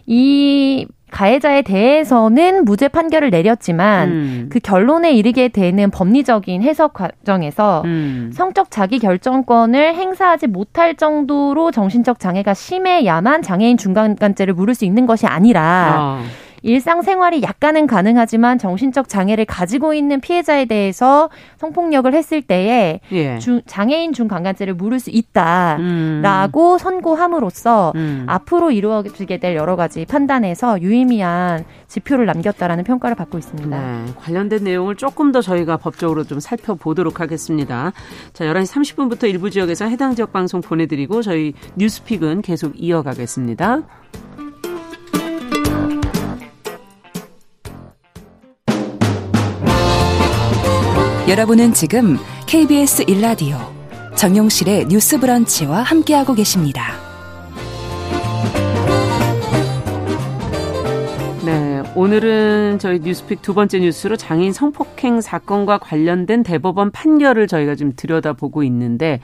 [0.07, 4.47] 이 가해자에 대해서는 무죄 판결을 내렸지만 음.
[4.51, 8.31] 그 결론에 이르게 되는 법리적인 해석 과정에서 음.
[8.35, 15.27] 성적 자기 결정권을 행사하지 못할 정도로 정신적 장애가 심해야만 장애인 중간간죄를 물을 수 있는 것이
[15.27, 16.23] 아니라 어.
[16.63, 23.39] 일상생활이 약간은 가능하지만 정신적 장애를 가지고 있는 피해자에 대해서 성폭력을 했을 때에 예.
[23.39, 26.79] 중, 장애인 중강간죄를 물을 수 있다라고 음.
[26.79, 28.25] 선고함으로써 음.
[28.29, 33.69] 앞으로 이루어지게 될 여러 가지 판단에서 유의미한 지표를 남겼다라는 평가를 받고 있습니다.
[33.69, 37.93] 네, 관련된 내용을 조금 더 저희가 법적으로 좀 살펴보도록 하겠습니다.
[38.33, 43.83] 자, 11시 30분부터 일부 지역에서 해당 지역 방송 보내드리고 저희 뉴스픽은 계속 이어가겠습니다.
[51.29, 53.59] 여러분은 지금 KBS 1라디오
[54.17, 57.07] 정용실의 뉴스 브런치와 함께하고 계십니다.
[61.97, 68.63] 오늘은 저희 뉴스픽 두 번째 뉴스로 장애인 성폭행 사건과 관련된 대법원 판결을 저희가 좀 들여다보고
[68.65, 69.21] 있는데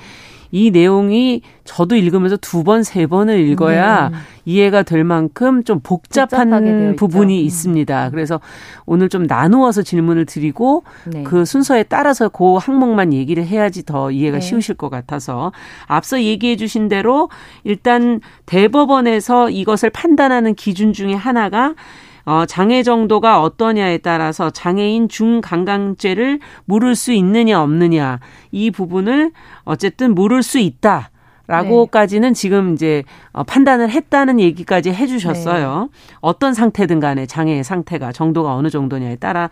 [0.52, 4.16] 이 내용이 저도 읽으면서 두 번, 세 번을 읽어야 네.
[4.44, 7.42] 이해가 될 만큼 좀 복잡한 부분이 있죠.
[7.42, 7.46] 음.
[7.46, 8.10] 있습니다.
[8.10, 8.38] 그래서
[8.84, 11.22] 오늘 좀 나누어서 질문을 드리고 네.
[11.22, 14.40] 그 순서에 따라서 그 항목만 얘기를 해야지 더 이해가 네.
[14.40, 15.52] 쉬우실 것 같아서
[15.86, 17.30] 앞서 얘기해 주신 대로
[17.64, 21.74] 일단 대법원에서 이것을 판단하는 기준 중에 하나가
[22.24, 29.32] 어, 장애 정도가 어떠냐에 따라서 장애인 중강강죄를 물을 수 있느냐 없느냐 이 부분을
[29.64, 31.10] 어쨌든 물을 수 있다.
[31.48, 32.32] 라고까지는 네.
[32.34, 35.88] 지금 이제 어, 판단을 했다는 얘기까지 해주셨어요.
[35.92, 35.98] 네.
[36.20, 39.50] 어떤 상태든 간에 장애의 상태가 정도가 어느 정도냐에 따라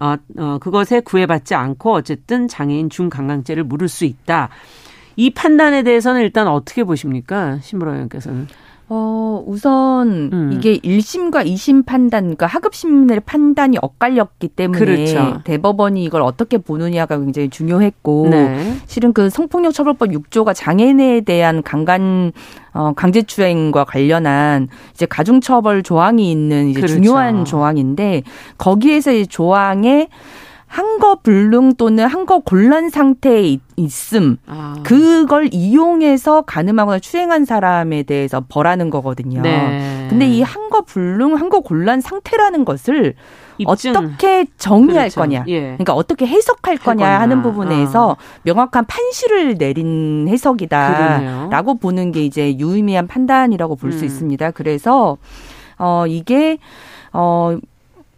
[0.00, 4.50] 어, 어, 그것에 구애받지 않고 어쨌든 장애인 중강강죄를 물을 수 있다.
[5.16, 8.46] 이 판단에 대해서는 일단 어떻게 보십니까, 신부라 의원께서는?
[8.92, 10.50] 어, 우선 음.
[10.52, 15.40] 이게 1심과 2심 판단, 그러니까 하급심의 판단이 엇갈렸기 때문에 그렇죠.
[15.44, 18.74] 대법원이 이걸 어떻게 보느냐가 굉장히 중요했고 네.
[18.86, 22.32] 실은 그 성폭력 처벌법 6조가 장애인에 대한 강간
[22.72, 26.94] 어, 강제추행과 관련한 이제 가중처벌 조항이 있는 이제 그렇죠.
[26.94, 28.24] 중요한 조항인데
[28.58, 30.08] 거기에서 이 조항에
[30.70, 34.76] 한거 불능 또는 한거 곤란 상태에 있음 아.
[34.84, 39.42] 그걸 이용해서 가늠하거나 추행한 사람에 대해서 벌하는 거거든요.
[39.42, 40.06] 네.
[40.08, 43.14] 근데 이 한거 불능, 한거 곤란 상태라는 것을
[43.58, 43.96] 입증.
[43.96, 45.20] 어떻게 정의할 그렇죠.
[45.22, 45.60] 거냐, 예.
[45.60, 47.20] 그러니까 어떻게 해석할 거냐 거냐.
[47.20, 48.40] 하는 부분에서 아.
[48.44, 54.04] 명확한 판시를 내린 해석이다라고 보는 게 이제 유의미한 판단이라고 볼수 음.
[54.04, 54.52] 있습니다.
[54.52, 55.18] 그래서
[55.78, 56.58] 어 이게
[57.12, 57.58] 어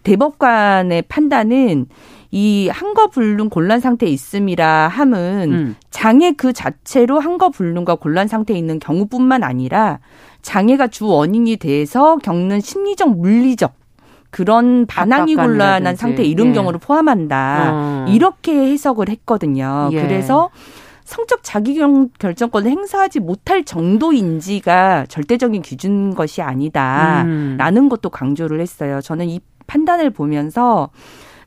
[0.03, 1.87] 대법관의 판단은
[2.35, 5.77] 이 한거불능 곤란 상태에 있음이라 함은 음.
[5.91, 10.01] 장애 그 자체로 한거불능과 곤란 상태에 있는 경우뿐만 아니라
[10.41, 13.75] 장애가 주 원인이 돼서 겪는 심리적 물리적
[14.31, 16.53] 그런 반항이 곤란한 상태 이런 예.
[16.55, 17.71] 경우를 포함한다.
[17.75, 18.07] 어.
[18.09, 19.91] 이렇게 해석을 했거든요.
[19.93, 20.01] 예.
[20.01, 20.49] 그래서
[21.05, 27.89] 성적 자기결정권을 행사하지 못할 정도인지가 절대적인 기준 것이 아니다라는 음.
[27.91, 29.03] 것도 강조를 했어요.
[29.03, 30.89] 저는 이 판단을 보면서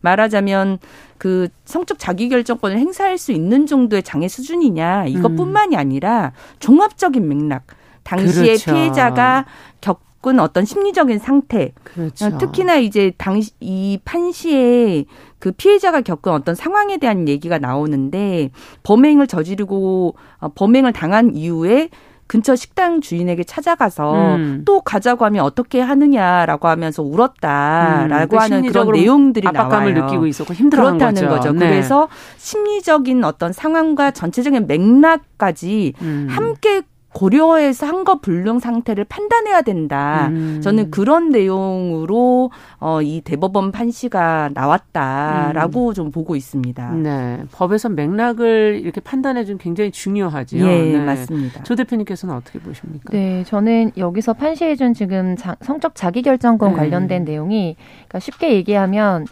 [0.05, 0.77] 말하자면
[1.17, 5.79] 그 성적 자기결정권을 행사할 수 있는 정도의 장애 수준이냐 이것뿐만이 음.
[5.79, 7.65] 아니라 종합적인 맥락
[8.03, 8.73] 당시에 그렇죠.
[8.73, 9.45] 피해자가
[9.81, 12.37] 겪은 어떤 심리적인 상태 그렇죠.
[12.37, 15.05] 특히나 이제 당시 이 판시에
[15.39, 18.51] 그 피해자가 겪은 어떤 상황에 대한 얘기가 나오는데
[18.83, 21.89] 범행을 저지르고 어, 범행을 당한 이후에
[22.27, 24.61] 근처 식당 주인에게 찾아가서 음.
[24.65, 28.41] 또 가자고 하면 어떻게 하느냐라고 하면서 울었다라고 음.
[28.41, 30.05] 하는 그런 내용들이 압박감을 나와요.
[30.05, 31.27] 느끼고 있었고 그렇다는 거죠.
[31.27, 31.51] 거죠.
[31.51, 31.67] 네.
[31.67, 32.07] 그래서
[32.37, 36.27] 심리적인 어떤 상황과 전체적인 맥락까지 음.
[36.29, 36.81] 함께
[37.15, 40.27] 고려해서 한거 불능 상태를 판단해야 된다.
[40.31, 40.59] 음.
[40.61, 45.93] 저는 그런 내용으로 어, 이 대법원 판시가 나왔다라고 음.
[45.93, 46.91] 좀 보고 있습니다.
[46.91, 50.67] 네, 법에서 맥락을 이렇게 판단해 준 굉장히 중요하지요.
[50.67, 51.05] 예, 네.
[51.05, 51.63] 맞습니다.
[51.63, 53.11] 조 대표님께서는 어떻게 보십니까?
[53.13, 56.77] 네, 저는 여기서 판시해 준 지금 자, 성적 자기결정권 네.
[56.77, 57.77] 관련된 내용이
[58.09, 59.25] 그러니까 쉽게 얘기하면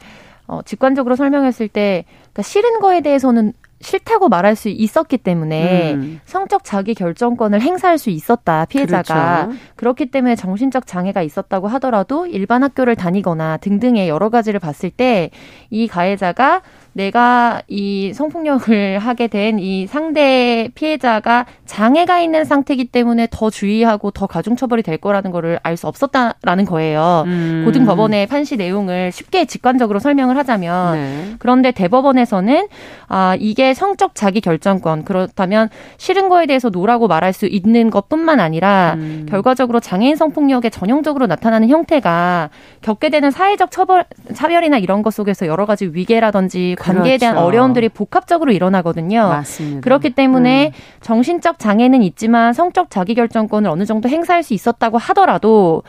[0.48, 3.52] 어, 직관적으로 설명했을 때 그러니까 싫은 거에 대해서는
[3.84, 6.20] 싫다고 말할 수 있었기 때문에 음.
[6.26, 9.60] 성적 자기 결정권을 행사할 수 있었다 피해자가 그렇죠.
[9.76, 15.30] 그렇기 때문에 정신적 장애가 있었다고 하더라도 일반 학교를 다니거나 등등의 여러 가지를 봤을 때
[15.70, 16.62] 이 가해자가
[16.94, 24.28] 내가 이 성폭력을 하게 된 이 상대 피해자가 장애가 있는 상태이기 때문에 더 주의하고 더
[24.28, 27.24] 가중처벌이 될 거라는 거를 알 수 없었다라는 거예요.
[27.26, 27.64] 음.
[27.66, 31.36] 고등법원의 판시 내용을 쉽게 직관적으로 설명을 하자면 네.
[31.40, 32.68] 그런데 대법원에서는
[33.08, 38.94] 아 이게 성적 자기 결정권 그렇다면 싫은 거에 대해서 노라고 말할 수 있는 것뿐만 아니라
[38.98, 39.26] 음.
[39.28, 42.52] 결과적으로 장애인 성폭력에 전형적으로 나타나는 형태가
[42.82, 47.48] 겪게 되는 사회적 처벌 차별이나 이런 것 속에서 여러 가지 위계라든지 관계에 대한 그렇죠.
[47.48, 49.30] 어려움들이 복합적으로 일어나거든요.
[49.30, 49.82] 맞습니다.
[49.82, 50.72] 그렇기 때문에 음.
[51.02, 55.84] 정신적 장애는 있지만 성적 자기결정권을 어느 정도 행사할 수 있었다고 하더라도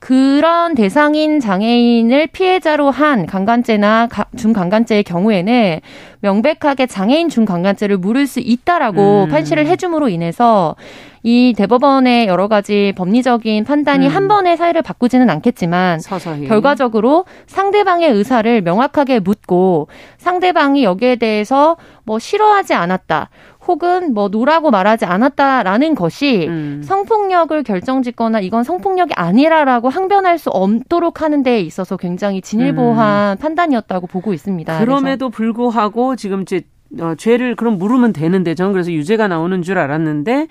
[0.00, 5.80] 그런 대상인 장애인을 피해자로 한 강간죄나 준강간죄의 경우에는
[6.20, 9.28] 명백하게 장애인 준강간죄를 물을 수 있다라고 음.
[9.28, 10.74] 판시를 해줌으로 인해서
[11.22, 14.10] 이 대법원의 여러 가지 법리적인 판단이 음.
[14.10, 16.48] 한 번에 사회를 바꾸지는 않겠지만 서서히.
[16.48, 23.28] 결과적으로 상대방의 의사를 명확하게 묻고 상대방이 여기에 대해서 뭐 싫어하지 않았다.
[23.66, 26.82] 혹은 뭐 노라고 말하지 않았다라는 것이 음.
[26.82, 33.40] 성폭력을 결정짓거나 이건 성폭력이 아니라라고 항변할 수 없도록 하는 데 있어서 굉장히 진일보한 음.
[33.40, 34.78] 판단이었다고 보고 있습니다.
[34.80, 35.30] 그럼에도.
[35.30, 36.62] 불구하고 지금 이제
[36.98, 40.48] 어, 죄를 그럼 물으면 되는데 저는 그래서 유죄가 나오는 줄 알았는데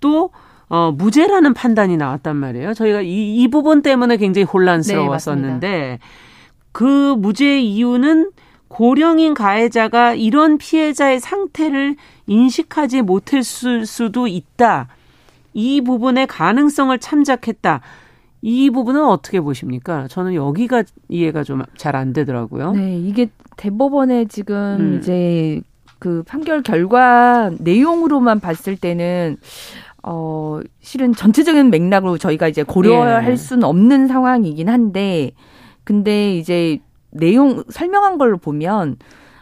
[0.00, 0.30] 또
[0.68, 2.74] 어, 무죄라는 판단이 나왔단 말이에요.
[2.74, 5.98] 저희가 이, 이 부분 때문에 굉장히 혼란스러웠었는데 네,
[6.72, 8.30] 그 무죄 이유는
[8.68, 14.88] 고령인 가해자가 이런 피해자의 상태를 인식하지 못했을 수도 있다.
[15.54, 17.80] 이 부분의 가능성을 참작했다.
[18.42, 20.06] 이 부분은 어떻게 보십니까?
[20.08, 22.72] 저는 여기가 이해가 좀 잘 안 되더라고요.
[22.72, 24.98] 네, 이게 대법원의 지금 음.
[24.98, 25.60] 이제
[25.98, 29.38] 그 판결 결과 내용으로만 봤을 때는
[30.04, 33.36] 어 실은 전체적인 맥락으로 저희가 이제 고려할 예.
[33.36, 35.32] 수는 없는 상황이긴 한데
[35.82, 36.78] 근데 이제
[37.10, 38.96] 내용 설명한 걸로 보면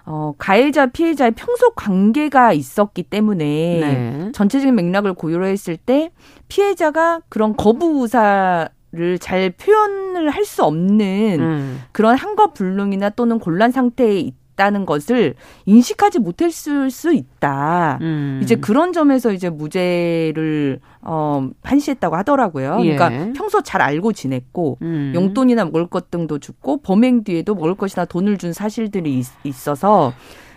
[0.04, 4.32] 어, 가해자 피해자의 평소 관계가 있었기 때문에 네.
[4.32, 6.10] 전체적인 맥락을 고려했을 때
[6.48, 11.82] 피해자가 그런 거부 의사 를 잘 표현을 할 수 없는 음.
[11.92, 15.34] 그런 한거 불능이나 또는 곤란 상태에 있 있다는 것을
[15.66, 17.98] 인식하지 못했을 수 있다.
[18.00, 18.40] 음.
[18.42, 22.78] 이제 그런 점에서 이제 무죄를 어 판시했다고 하더라고요.
[22.80, 22.96] 예.
[22.96, 25.12] 그러니까 평소 잘 알고 지냈고 음.
[25.14, 30.12] 용돈이나 먹을 것 등도 주고 범행 뒤에도 먹을 것이나 돈을 준 사실들이 있, 있어서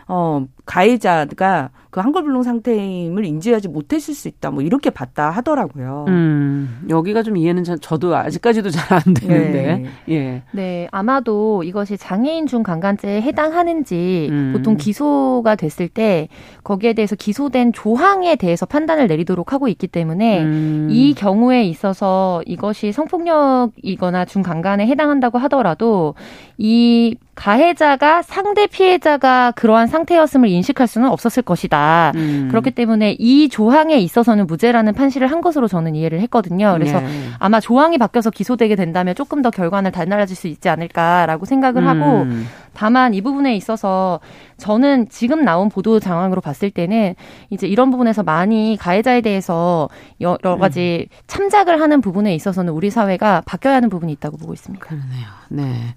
[0.08, 4.52] 어, 가해자가 그 한글불능 상태임을 인지하지 못했을 수 있다.
[4.52, 6.06] 뭐 이렇게 봤다 하더라고요.
[6.10, 9.62] 음, 여기가 좀 이해는 저도 아직까지도 잘 안 되는데.
[9.62, 9.86] 네.
[10.10, 10.41] 예.
[10.52, 14.54] 네, 아마도 이것이 장애인 중 강간죄에 해당하는지 음.
[14.56, 16.28] 보통 기소가 됐을 때
[16.63, 20.88] 거기에 대해서 기소된 조항에 대해서 판단을 내리도록 하고 있기 때문에 음.
[20.91, 26.15] 이 경우에 있어서 이것이 성폭력이거나 중강간에 해당한다고 하더라도
[26.58, 31.79] 이 가해자가 상대 피해자가 그러한 상태였음을 인식할 수는 없었을 것이다.
[32.15, 32.48] 음.
[32.50, 36.74] 그렇기 때문에 이 조항에 있어서는 무죄라는 판시를 한 것으로 저는 이해를 했거든요.
[36.74, 37.08] 그래서 네.
[37.39, 41.88] 아마 조항이 바뀌어서 기소되게 된다면 조금 더 결과는 달라질 수 있지 않을까라고 생각을 음.
[41.88, 42.28] 하고
[42.74, 44.20] 다만 이 부분에 있어서
[44.58, 47.15] 저는 지금 나온 보도 상황으로 봤을 때는
[47.50, 49.89] 이제 이런 부분에서 많이 가해자에 대해서
[50.22, 51.18] 여러 가지 음.
[51.28, 54.86] 참작을 하는 부분에 있어서는 우리 사회가 바뀌어야 하는 부분이 있다고 보고 있습니다.
[54.86, 55.28] 그러네요.
[55.50, 55.96] 네.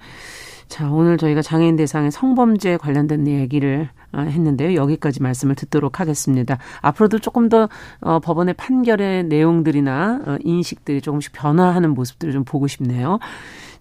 [0.72, 4.74] 자, 오늘 저희가 장애인 대상의 성범죄 관련된 얘기를 어, 했는데요.
[4.74, 6.56] 여기까지 말씀을 듣도록 하겠습니다.
[6.80, 7.68] 앞으로도 조금 더
[8.00, 13.18] 어, 법원의 판결의 내용들이나 어, 인식들이 조금씩 변화하는 모습들을 좀 보고 싶네요.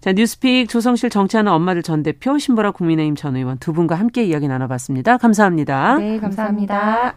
[0.02, 4.46] 자, 뉴스픽 조성실 정치하는 엄마들 전 대표, 신보라 국민의힘 전 의원 두 분과 함께 이야기
[4.46, 5.16] 나눠봤습니다.
[5.16, 5.96] 감사합니다.
[5.96, 7.16] 네, 감사합니다.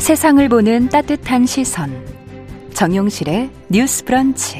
[0.00, 1.90] 세상을 보는 따뜻한 시선.
[2.72, 4.56] 정용실의 뉴스 브런치.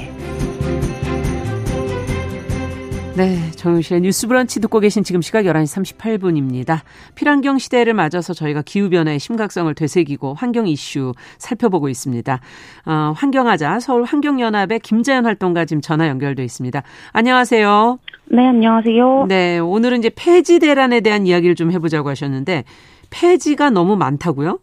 [3.17, 6.81] 네, 정용실의 뉴스 브런치 듣고 계신 지금 시각 11시 38분입니다.
[7.15, 12.41] 필환경 시대를 맞아서 저희가 기후변화의 심각성을 되새기고 환경 이슈 살펴보고 있습니다.
[12.85, 16.83] 어, 환경하자 서울 환경연합의 김자연 활동가 지금 전화 연결돼 있습니다.
[17.13, 17.99] 안녕하세요.
[18.27, 19.25] 네, 안녕하세요.
[19.27, 22.65] 네, 오늘은 이제 폐지 대란에 대한 이야기를 좀 해보자고 하셨는데
[23.09, 24.59] 폐지가 너무 많다고요?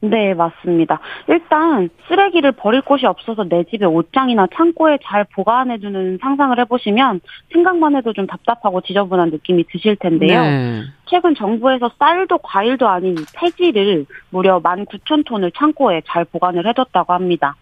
[0.00, 1.00] 네, 맞습니다.
[1.26, 7.20] 일단 쓰레기를 버릴 곳이 없어서 내 집에 옷장이나 창고에 잘 보관해 두는 상상을 해보시면
[7.52, 10.42] 생각만 해도 좀 답답하고 지저분한 느낌이 드실 텐데요.
[10.42, 10.82] 네.
[11.06, 17.56] 최근 정부에서 쌀도 과일도 아닌 폐지를 무려 19,000톤을 창고에 잘 보관을 해뒀다고 합니다.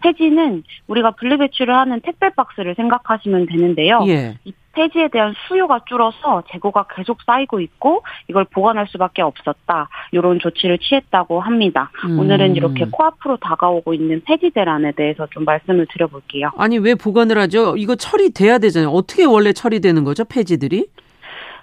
[0.00, 4.04] 폐지는 우리가 분리배출을 하는 택배 박스를 생각하시면 되는데요.
[4.06, 4.38] 예.
[4.44, 9.88] 이 폐지에 대한 수요가 줄어서 재고가 계속 쌓이고 있고 이걸 보관할 수밖에 없었다.
[10.12, 11.90] 이런 조치를 취했다고 합니다.
[12.04, 12.18] 음.
[12.18, 16.50] 오늘은 이렇게 코앞으로 다가오고 있는 폐지 대란에 대해서 좀 말씀을 드려볼게요.
[16.56, 17.76] 아니 왜 보관을 하죠?
[17.76, 18.90] 이거 처리돼야 되잖아요.
[18.90, 20.24] 어떻게 원래 처리되는 거죠?
[20.24, 20.86] 폐지들이?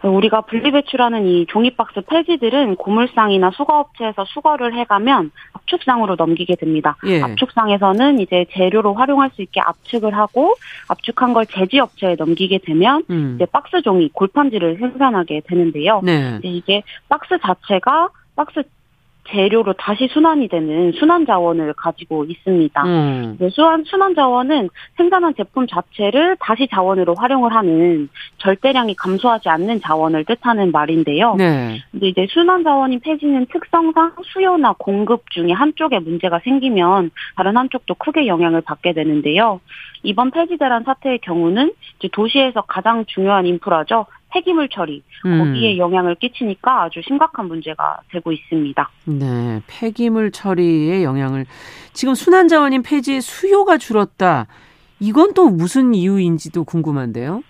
[0.03, 6.95] 우리가 분리배출하는 이 종이박스 폐지들은 고물상이나 수거업체에서 수거를 해가면 압축상으로 넘기게 됩니다.
[7.05, 7.21] 예.
[7.21, 10.55] 압축상에서는 이제 재료로 활용할 수 있게 압축을 하고
[10.87, 13.33] 압축한 걸 제지업체에 넘기게 되면 음.
[13.35, 16.01] 이제 박스 종이 골판지를 생산하게 되는데요.
[16.03, 16.39] 네.
[16.43, 18.63] 이제 박스 자체가 박스
[19.31, 22.83] 재료로 다시 순환이 되는 순환 자원을 가지고 있습니다.
[22.83, 23.37] 음.
[23.51, 30.71] 순환 순환 자원은 생산한 제품 자체를 다시 자원으로 활용을 하는 절대량이 감소하지 않는 자원을 뜻하는
[30.71, 31.35] 말인데요.
[31.35, 31.79] 네.
[31.91, 38.27] 근데 이제 순환 자원인 폐지는 특성상 수요나 공급 중에 한쪽에 문제가 생기면 다른 한쪽도 크게
[38.27, 39.59] 영향을 받게 되는데요.
[40.03, 41.73] 이번 폐지 대란 사태의 경우는
[42.11, 44.05] 도시에서 가장 중요한 인프라죠.
[44.31, 45.39] 폐기물 처리 음.
[45.39, 48.89] 거기에 영향을 끼치니까 아주 심각한 문제가 되고 있습니다.
[49.05, 51.45] 네, 폐기물 처리에 영향을
[51.93, 54.47] 지금 순환 자원인 폐지 수요가 줄었다.
[54.99, 57.43] 이건 또 무슨 이유인지도 궁금한데요.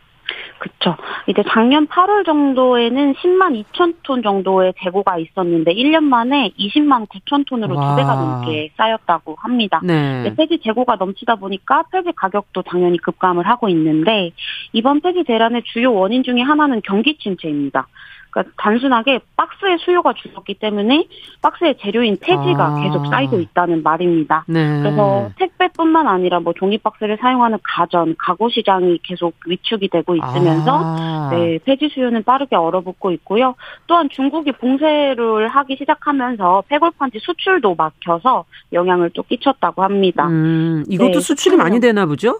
[0.59, 0.97] 그렇죠.
[1.27, 7.75] 이제 작년 8월 정도에는 10만 2천 톤 정도의 재고가 있었는데 1년 만에 20만 9천 톤으로
[7.75, 7.91] 와.
[7.91, 9.79] 두 배가 넘게 쌓였다고 합니다.
[9.83, 10.33] 네.
[10.35, 14.31] 폐지 재고가 넘치다 보니까 폐지 가격도 당연히 급감을 하고 있는데
[14.73, 17.87] 이번 폐지 대란의 주요 원인 중에 하나는 경기 침체입니다.
[18.29, 21.07] 그러니까 단순하게 박스의 수요가 줄었기 때문에
[21.41, 22.81] 박스의 재료인 폐지가 아.
[22.81, 24.45] 계속 쌓이고 있다는 말입니다.
[24.47, 24.81] 네.
[24.81, 31.29] 그래서 택배뿐만 아니라 뭐 종이 박스를 사용하는 가전, 가구 시장이 계속 위축이 되고 있으면서 아.
[31.31, 33.55] 네, 폐지 수요는 빠르게 얼어붙고 있고요.
[33.87, 40.27] 또한 중국이 봉쇄를 하기 시작하면서 폐골판지 수출도 막혀서 영향을 또 끼쳤다고 합니다.
[40.27, 42.39] 음, 이것도 네, 수출이 많이 되나 보죠?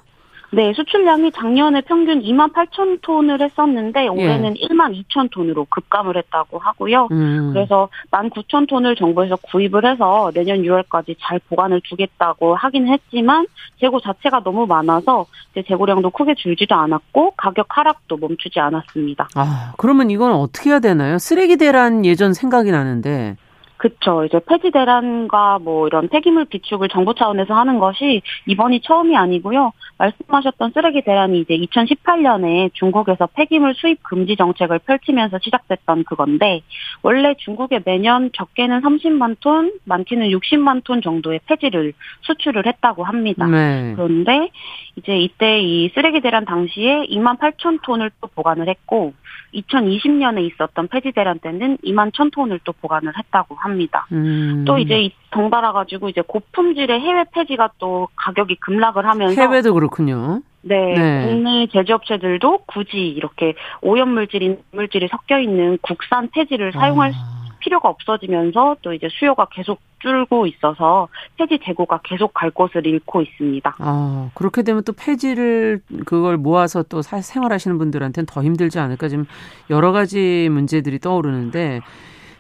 [0.52, 4.68] 네, 수출량이 작년에 평균 2만 8천 톤을 했었는데 올해는 예.
[4.68, 7.08] 1만 2천 톤으로 급감을 했다고 하고요.
[7.12, 7.52] 음.
[7.54, 13.46] 그래서 1만 9천 톤을 정부에서 구입을 해서 내년 6월까지 잘 보관을 두겠다고 하긴 했지만
[13.80, 15.26] 재고 자체가 너무 많아서
[15.68, 19.30] 재고량도 크게 줄지도 않았고 가격 하락도 멈추지 않았습니다.
[19.36, 21.18] 아, 그러면 이건 어떻게 해야 되나요?
[21.20, 23.36] 쓰레기 대란 예전 생각이 나는데.
[23.80, 24.26] 그쵸.
[24.26, 29.72] 이제 폐지 대란과 뭐 이런 폐기물 비축을 정부 차원에서 하는 것이 이번이 처음이 아니고요.
[29.98, 36.62] 말씀하셨던 쓰레기 대란이 이제 2018년에 중국에서 폐기물 수입 금지 정책을 펼치면서 시작됐던 그건데
[37.04, 43.48] 원래 중국에 매년 적게는 30만 톤, 많게는 60만 톤 정도의 폐지를 수출을 했다고 합니다.
[43.48, 43.94] 네.
[43.96, 44.50] 그런데
[44.98, 49.14] 이제 이때 이 쓰레기 대란 당시에 2만 8천 톤을 또 보관을 했고
[49.54, 53.69] 2020년에 있었던 폐지 대란 때는 2만 1천 톤을 또 보관을 했다고 합니다.
[54.12, 54.66] 음.
[54.66, 60.42] 또 이제 덩달아 가지고 이제 고품질의 해외 폐지가 또 가격이 급락을 하면서 해외도 그렇군요.
[60.62, 61.26] 네, 네.
[61.28, 67.40] 국내 제조업체들도 굳이 이렇게 오염물질인 물질이 섞여 있는 국산 폐지를 사용할 아.
[67.60, 73.76] 필요가 없어지면서 또 이제 수요가 계속 줄고 있어서 폐지 재고가 계속 갈 곳을 잃고 있습니다.
[73.80, 79.26] 아, 그렇게 되면 또 폐지를 그걸 모아서 또 생활하시는 분들한테는 더 힘들지 않을까 지금
[79.70, 81.82] 여러 가지 문제들이 떠오르는데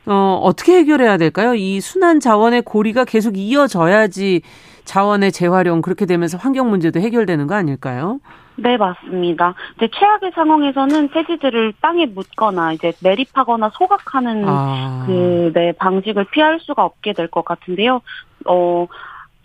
[0.10, 1.54] 어, 어떻게 해결해야 될까요?
[1.54, 4.42] 이 순환 자원의 고리가 계속 이어져야지
[4.84, 8.20] 자원의 재활용 그렇게 되면서 환경 문제도 해결되는 거 아닐까요?
[8.56, 9.54] 네, 맞습니다.
[9.78, 15.04] 이제 최악의 상황에서는 폐지들을 땅에 묻거나 이제 매립하거나 소각하는 아.
[15.06, 18.02] 그, 네, 방식을 피할 수가 없게 될 것 같은데요.
[18.48, 18.88] 어,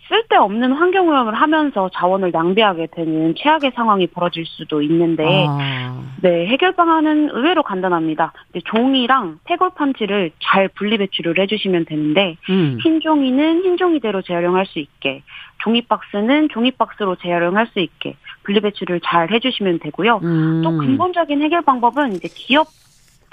[0.07, 5.99] 쓸데없는 환경오염을 하면서 자원을 낭비하게 되는 최악의 상황이 벌어질 수도 있는데, 아.
[6.21, 8.31] 네, 해결 방안은 의외로 간단합니다.
[8.65, 12.77] 종이랑 폐골판지를 잘 분리배출을 해주시면 되는데, 음.
[12.83, 15.23] 흰 종이는 흰 종이대로 재활용할 수 있게,
[15.59, 20.19] 종이 박스는 종이 박스로 재활용할 수 있게 분리배출을 잘 해주시면 되고요.
[20.23, 20.61] 음.
[20.63, 22.67] 또 근본적인 해결 방법은 이제 기업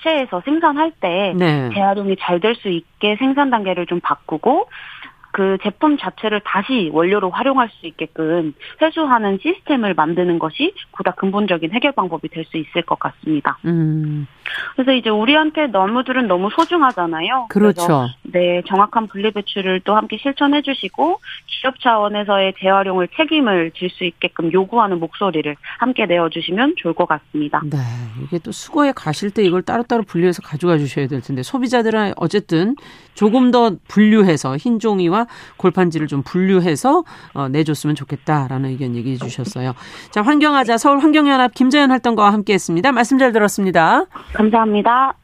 [0.03, 1.71] 체에서 생산할 때 네.
[1.75, 4.69] 재활용이 잘 될 수 있게 생산 단계를 좀 바꾸고
[5.33, 11.93] 그 제품 자체를 다시 원료로 활용할 수 있게끔 회수하는 시스템을 만드는 것이 보다 근본적인 해결
[11.93, 13.59] 방법이 될 수 있을 것 같습니다.
[13.65, 14.27] 음.
[14.75, 17.47] 그래서 이제 우리한테 너무들은 너무 소중하잖아요.
[17.51, 18.09] 그렇죠.
[18.23, 24.51] 네, 정확한 분리 배출을 또 함께 실천해 주시고 기업 차원에서의 재활용을 책임을 질 수 있게끔
[24.53, 27.61] 요구하는 목소리를 함께 내어 주시면 좋을 것 같습니다.
[27.65, 27.79] 네.
[28.23, 32.75] 이게 또 수거에 가실 때 이걸 따로따로 분류해서 가져가 주셔야 될 텐데 소비자들은 어쨌든
[33.15, 35.27] 조금 더 분류해서 흰 종이와
[35.59, 39.75] 골판지를 좀 분류해서 어, 내줬으면 좋겠다라는 의견 얘기해 주셨어요.
[40.11, 42.93] 자, 환경하자 서울 환경연합 김재현 활동가와 함께했습니다.
[42.93, 44.07] 말씀 잘 들었습니다.
[44.33, 45.15] 감사합니다.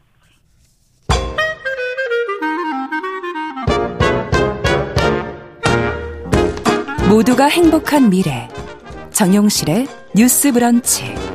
[7.09, 8.48] 모두가 행복한 미래
[9.12, 11.28] 정용실의 뉴스 브런치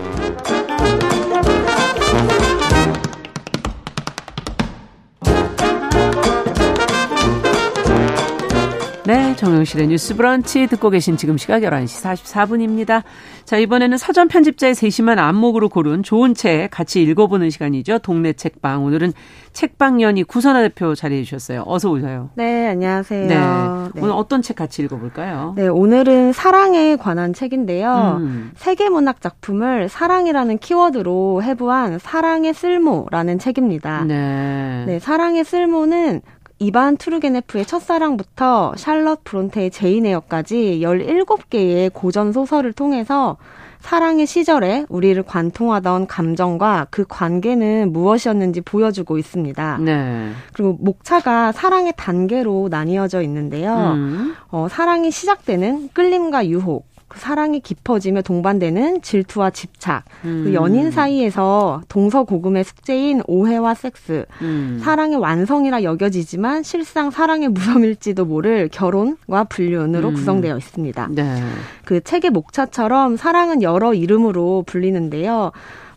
[9.44, 13.04] 정영실의 뉴스 브런치 듣고 계신 지금 시각 11시 44분입니다.
[13.44, 18.00] 자, 이번에는 사전 편집자의 세심한 안목으로 고른 좋은 책 같이 읽어보는 시간이죠.
[18.00, 18.86] 동네 책방.
[18.86, 19.12] 오늘은
[19.52, 21.64] 책방연이 구선아 대표 자리해 주셨어요.
[21.68, 22.30] 어서 오세요.
[22.36, 23.28] 네, 안녕하세요.
[23.28, 23.36] 네.
[23.36, 24.02] 네.
[24.02, 25.54] 오늘 어떤 책 같이 읽어볼까요?
[25.58, 28.20] 네, 오늘은 사랑에 관한 책인데요.
[28.22, 28.52] 음.
[28.56, 34.06] 세계문학 작품을 사랑이라는 키워드로 해부한 사랑의 쓸모라는 책입니다.
[34.06, 34.86] 네.
[34.88, 36.22] 네, 사랑의 쓸모는
[36.64, 43.38] 이반 투르게네프의 첫사랑부터 샬럿 브론테의 제인 에어까지 17개의 고전 소설을 통해서
[43.82, 49.78] 사랑의 시절에 우리를 관통하던 감정과 그 관계는 무엇이었는지 보여주고 있습니다.
[49.82, 50.32] 네.
[50.54, 53.76] 그리고 목차가 사랑의 단계로 나뉘어져 있는데요.
[53.96, 54.36] 음.
[54.52, 60.44] 어, 사랑이 시작되는 끌림과 유혹, 그 사랑이 깊어지며 동반되는 질투와 집착, 그 음.
[60.46, 64.80] 그 연인 사이에서 동서고금의 숙제인 오해와 섹스, 음.
[64.82, 70.14] 사랑의 완성이라 여겨지지만 실상 사랑의 무덤일지도 모를 결혼과 불륜으로 음.
[70.16, 71.10] 구성되어 있습니다.
[71.12, 71.42] 네.
[71.86, 75.52] 그 책의 목차처럼 사랑은 여러 이름으로 불리는데요.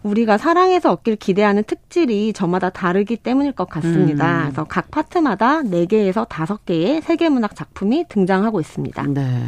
[0.06, 4.38] 우리가 사랑에서 얻길 기대하는 특질이 저마다 다르기 때문일 것 같습니다.
[4.38, 4.42] 음.
[4.44, 9.02] 그래서 각 파트마다 4개에서 5개의 세계문학 작품이 등장하고 있습니다.
[9.08, 9.42] 네.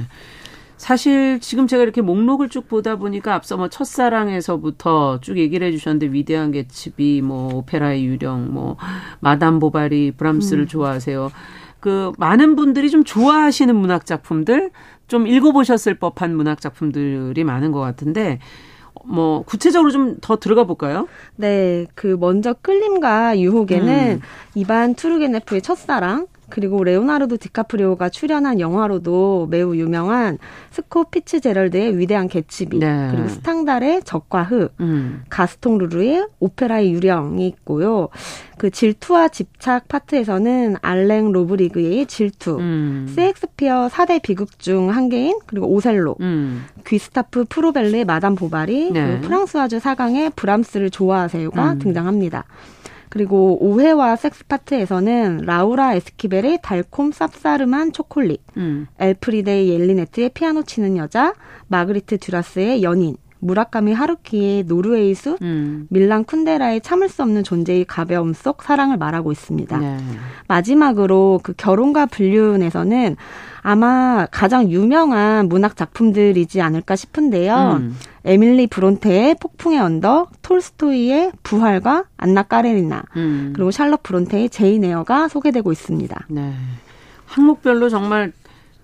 [0.78, 6.52] 사실 지금 제가 이렇게 목록을 쭉 보다 보니까 앞서 뭐 첫사랑에서부터 쭉 얘기를 해주셨는데 위대한
[6.52, 8.76] 개츠비, 뭐 오페라의 유령, 뭐
[9.20, 10.66] 마담 보바리, 브람스를 음.
[10.68, 11.30] 좋아하세요.
[11.80, 14.70] 그 많은 분들이 좀 좋아하시는 문학 작품들,
[15.08, 18.38] 좀 읽어보셨을 법한 문학 작품들이 많은 것 같은데
[19.04, 21.06] 뭐 구체적으로 좀 더 들어가 볼까요?
[21.36, 24.20] 네, 그 먼저 끌림과 유혹에는 음.
[24.54, 30.38] 이반 투르게네프의 첫사랑, 그리고 레오나르도 디카프리오가 출연한 영화로도 매우 유명한
[30.70, 33.09] 스콧 피츠제럴드의 위대한 개츠비 네.
[33.11, 35.22] 그리고 스탕달의 적과 흑 음.
[35.28, 38.09] 가스통 르루의 오페라의 유령이 있고요.
[38.57, 43.07] 그 질투와 집착 파트에서는 알랭 로브그리예의 질투, 음.
[43.14, 46.64] 세익스피어 4대 비극 중 한 개인 그리고 오셀로, 음.
[46.86, 49.07] 귀스타브 플로베르의 마담 보바리, 네.
[49.07, 51.78] 그리고 프랑스와즈 사강의 브람스를 좋아하세요가 음.
[51.78, 52.44] 등장합니다.
[53.09, 58.86] 그리고 오해와 섹스 파트에서는 라우라 에스키벨의 달콤 쌉싸름한 초콜릿, 음.
[58.98, 61.34] 엘프리데 옐리네크의 피아노 치는 여자,
[61.68, 65.86] 마르그리트 뒤라스의 연인, 무라카미 하루키의 노르웨이 숲, 음.
[65.90, 69.78] 밀란 쿤데라의 참을 수 없는 존재의 가벼움 속 사랑을 말하고 있습니다.
[69.78, 69.96] 네.
[70.48, 73.16] 마지막으로 그 결혼과 불륜에서는
[73.68, 77.76] 아마 가장 유명한 문학 작품들이지 않을까 싶은데요.
[77.80, 77.98] 음.
[78.24, 83.52] 에밀리 브론테의 폭풍의 언덕, 톨스토이의 부활과 안나 카레니나, 음.
[83.54, 86.28] 그리고 샬럿 브론테의 제인 에어가 소개되고 있습니다.
[86.30, 86.54] 네.
[87.26, 88.32] 항목별로 정말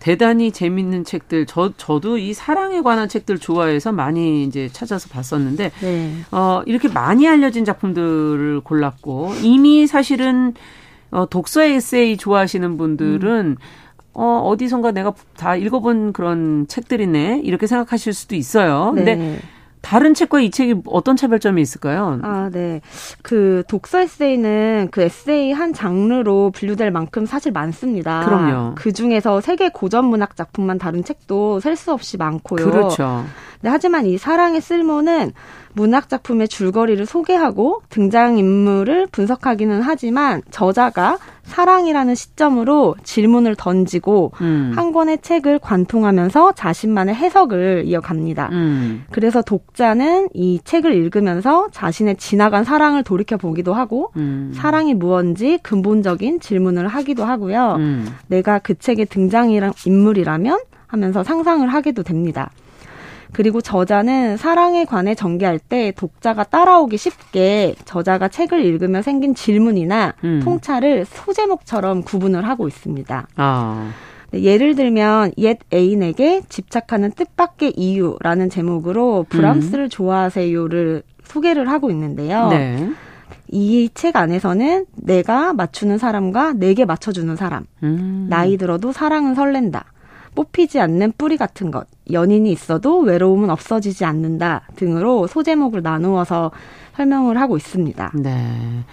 [0.01, 6.15] 대단히 재밌는 책들 저 저도 이 사랑에 관한 책들 좋아해서 많이 이제 찾아서 봤었는데 네.
[6.31, 10.53] 어 이렇게 많이 알려진 작품들을 골랐고 이미 사실은
[11.11, 13.84] 어 독서 에세이 좋아하시는 분들은 음.
[14.15, 17.41] 어, 어디선가 내가 다 읽어본 그런 책들이네.
[17.45, 18.93] 이렇게 생각하실 수도 있어요.
[18.95, 19.39] 근데 네.
[19.81, 22.19] 다른 책과 이 책이 어떤 차별점이 있을까요?
[22.23, 22.81] 아, 네.
[23.23, 28.25] 그 독서 에세이는 그 에세이 한 장르로 분류될 만큼 사실 많습니다.
[28.25, 28.75] 그럼요.
[28.77, 32.65] 그 중에서 세계 고전 문학 작품만 다룬 책도 셀 수 없이 많고요.
[32.65, 33.25] 그렇죠.
[33.61, 35.33] 네, 하지만 이 사랑의 쓸모는
[35.75, 44.73] 문학 작품의 줄거리를 소개하고 등장 인물을 분석하기는 하지만 저자가 사랑이라는 시점으로 질문을 던지고 음.
[44.75, 48.49] 한 권의 책을 관통하면서 자신만의 해석을 이어갑니다.
[48.53, 49.05] 음.
[49.11, 54.53] 그래서 독자는 이 책을 읽으면서 자신의 지나간 사랑을 돌이켜 보기도 하고 음.
[54.55, 57.77] 사랑이 무언지 근본적인 질문을 하기도 하고요.
[57.79, 58.09] 음.
[58.29, 59.51] 내가 그 책의 등장
[59.85, 62.51] 인물이라면 하면서 상상을 하게도 됩니다.
[63.35, 70.41] 그리고 저자는 사랑에 관해 전개할 때 독자가 따라오기 쉽게 저자가 책을 읽으며 생긴 질문이나 음.
[70.43, 73.29] 통찰을 소제목처럼 구분을 하고 있습니다.
[73.37, 73.91] 아.
[74.31, 79.89] 네, 예를 들면 옛 애인에게 집착하는 뜻밖의 이유라는 제목으로 브람스를 음.
[79.89, 82.49] 좋아하세요를 소개를 하고 있는데요.
[82.49, 82.89] 네.
[83.49, 88.27] 이책 안에서는 내가 맞추는 사람과 내게 맞춰주는 사람, 음.
[88.29, 89.85] 나이 들어도 사랑은 설렌다.
[90.35, 96.51] 뽑히지 않는 뿌리 같은 것, 연인이 있어도 외로움은 없어지지 않는다 등으로 소제목을 나누어서
[96.97, 98.13] 설명을 하고 있습니다.
[98.17, 98.85] 네.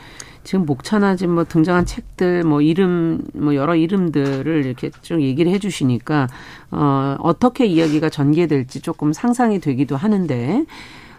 [0.44, 6.28] 지금 목차나 지금 뭐 등장한 책들 뭐 이름 뭐 여러 이름들을 이렇게 좀 얘기를 해주시니까
[6.72, 10.66] 어 어떻게 이야기가 전개될지 조금 상상이 되기도 하는데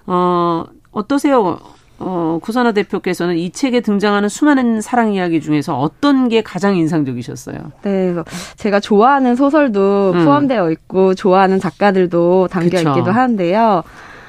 [0.07, 1.61] 어 어떠세요?
[2.05, 7.57] 어, 구선아 대표께서는 이 책에 등장하는 수많은 사랑 이야기 중에서 어떤 게 가장 인상적이셨어요?
[7.83, 8.15] 네,
[8.57, 10.25] 제가 좋아하는 소설도 음.
[10.25, 12.91] 포함되어 있고 좋아하는 작가들도 담겨 그쵸.
[12.91, 13.83] 있기도 하는데요.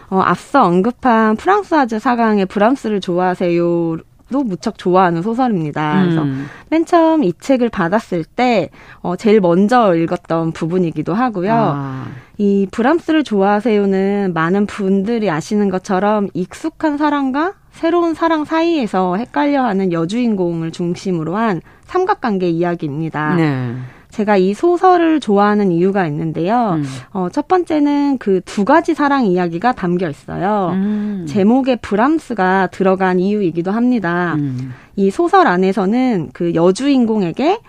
[0.09, 3.97] 어, 앞서 언급한 프랑스 아즈 사강의 브람스를 좋아하세요.
[4.31, 5.93] 도 무척 좋아하는 소설입니다.
[5.93, 6.03] 음.
[6.03, 6.25] 그래서
[6.69, 8.69] 맨 처음 이 책을 받았을 때
[9.01, 11.53] 어, 제일 먼저 읽었던 부분이기도 하고요.
[11.53, 12.05] 아.
[12.39, 21.35] 이 브람스를 좋아하세요는 많은 분들이 아시는 것처럼 익숙한 사랑과 새로운 사랑 사이에서 헷갈려하는 여주인공을 중심으로
[21.35, 23.35] 한 삼각관계 이야기입니다.
[23.35, 23.75] 네.
[24.09, 26.73] 제가 이 소설을 좋아하는 이유가 있는데요.
[26.77, 26.83] 음.
[27.13, 30.69] 어, 첫 번째는 그 두 가지 사랑 이야기가 담겨 있어요.
[30.73, 31.25] 음.
[31.27, 34.35] 제목에 브람스가 들어간 이유이기도 합니다.
[34.35, 34.71] 음.
[34.95, 37.59] 이 소설 안에서는 그 여주인공에게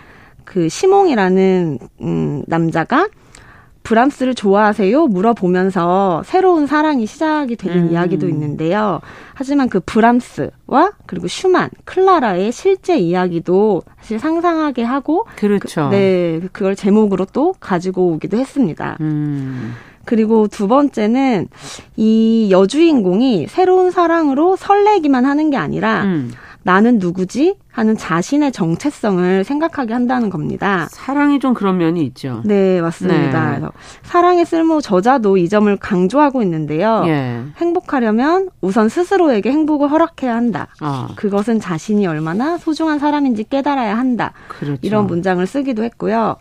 [0.45, 3.09] 그 시몽이라는 음, 남자가
[3.85, 5.07] 브람스를 좋아하세요?
[5.07, 7.93] 물어보면서 새로운 사랑이 시작이 되는 음.
[7.93, 9.01] 이야기도 있는데요.
[9.35, 15.91] 하지만 그 브람스와 그리고 슈만, 클라라의 실제 이야기도 사실 상상하게 하고 그렇죠.
[15.91, 18.97] 그, 네, 그걸 제목으로 또 가지고 오기도 했습니다.
[19.01, 19.75] 음.
[20.07, 21.49] 그리고 두 번째는
[21.97, 26.33] 이 여주인공이 새로운 사랑으로 설레기만 하는 게 아니라 음.
[26.65, 27.57] 나는 누구지?
[27.71, 30.89] 하는 자신의 정체성을 생각하게 한다는 겁니다.
[30.91, 32.41] 사랑이 좀 그런 면이 있죠.
[32.45, 33.51] 네, 맞습니다.
[33.51, 33.51] 네.
[33.51, 37.03] 그래서 사랑의 쓸모 저자도 이 점을 강조하고 있는데요.
[37.07, 37.43] 예.
[37.57, 40.69] 행복하려면 우선 스스로에게 행복을 허락해야 한다.
[40.81, 41.09] 아.
[41.17, 44.33] 그것은 자신이 얼마나 소중한 사람인지 깨달아야 한다.
[44.49, 44.79] 그렇죠.
[44.83, 46.37] 이런 문장을 쓰기도 했고요.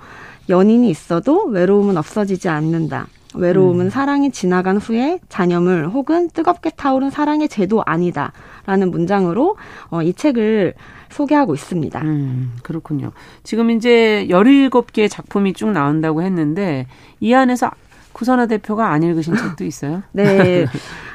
[0.49, 3.07] 연인이 있어도 외로움은 없어지지 않는다.
[3.35, 3.89] 외로움은 음.
[3.89, 8.31] 사랑이 지나간 후에 잔여물 혹은 뜨겁게 타오른 사랑의 제도 아니다.
[8.65, 9.57] 라는 문장으로
[9.89, 10.73] 어, 이 책을
[11.09, 12.01] 소개하고 있습니다.
[12.01, 13.11] 음, 그렇군요.
[13.43, 16.87] 지금 이제 17개의 작품이 쭉 나온다고 했는데
[17.19, 17.71] 이 안에서
[18.13, 20.03] 구선아 대표가 안 읽으신 책도 있어요?
[20.13, 20.65] 네.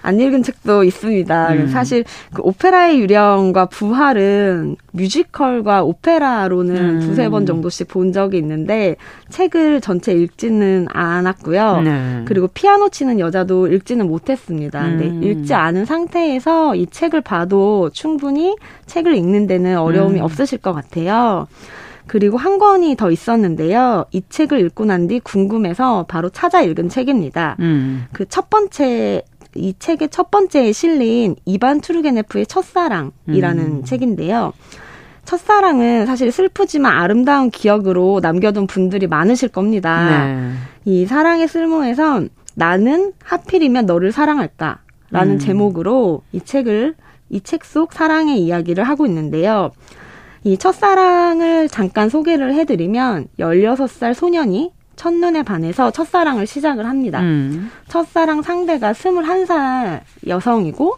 [0.03, 1.53] 안 읽은 책도 있습니다.
[1.53, 1.67] 음.
[1.69, 7.01] 사실 그 오페라의 유령과 부활은 뮤지컬과 오페라로는 음.
[7.01, 8.97] 두세 번 정도씩 본 적이 있는데
[9.31, 11.81] 책을 전체 읽지는 않았고요.
[11.83, 12.23] 네.
[12.27, 14.85] 그리고 피아노 치는 여자도 읽지는 못했습니다.
[14.85, 14.99] 음.
[14.99, 20.25] 근데 읽지 않은 상태에서 이 책을 봐도 충분히 책을 읽는 데는 어려움이 음.
[20.25, 21.47] 없으실 것 같아요.
[22.09, 24.07] 그리고 한 권이 더 있었는데요.
[24.11, 27.57] 이 책을 읽고 난 뒤 궁금해서 바로 찾아 읽은 책입니다.
[27.61, 28.07] 음.
[28.13, 29.23] 그첫 번째
[29.55, 33.85] 이 책의 첫 번째에 실린 이반 투르게네프의 첫사랑이라는 음.
[33.85, 34.53] 책인데요.
[35.25, 40.09] 첫사랑은 사실 슬프지만 아름다운 기억으로 남겨둔 분들이 많으실 겁니다.
[40.09, 40.53] 네.
[40.85, 44.79] 이 사랑의 쓸모에선 나는 하필이면 너를 사랑할까?
[45.11, 45.39] 라는 음.
[45.39, 46.95] 제목으로 이 책을,
[47.31, 49.71] 이 책 속 사랑의 이야기를 하고 있는데요.
[50.49, 57.21] 이 첫사랑을 잠깐 소개를 해드리면 16살 소년이 첫눈에 반해서 첫사랑을 시작을 합니다.
[57.21, 57.71] 음.
[57.89, 60.97] 첫사랑 상대가 21살 여성이고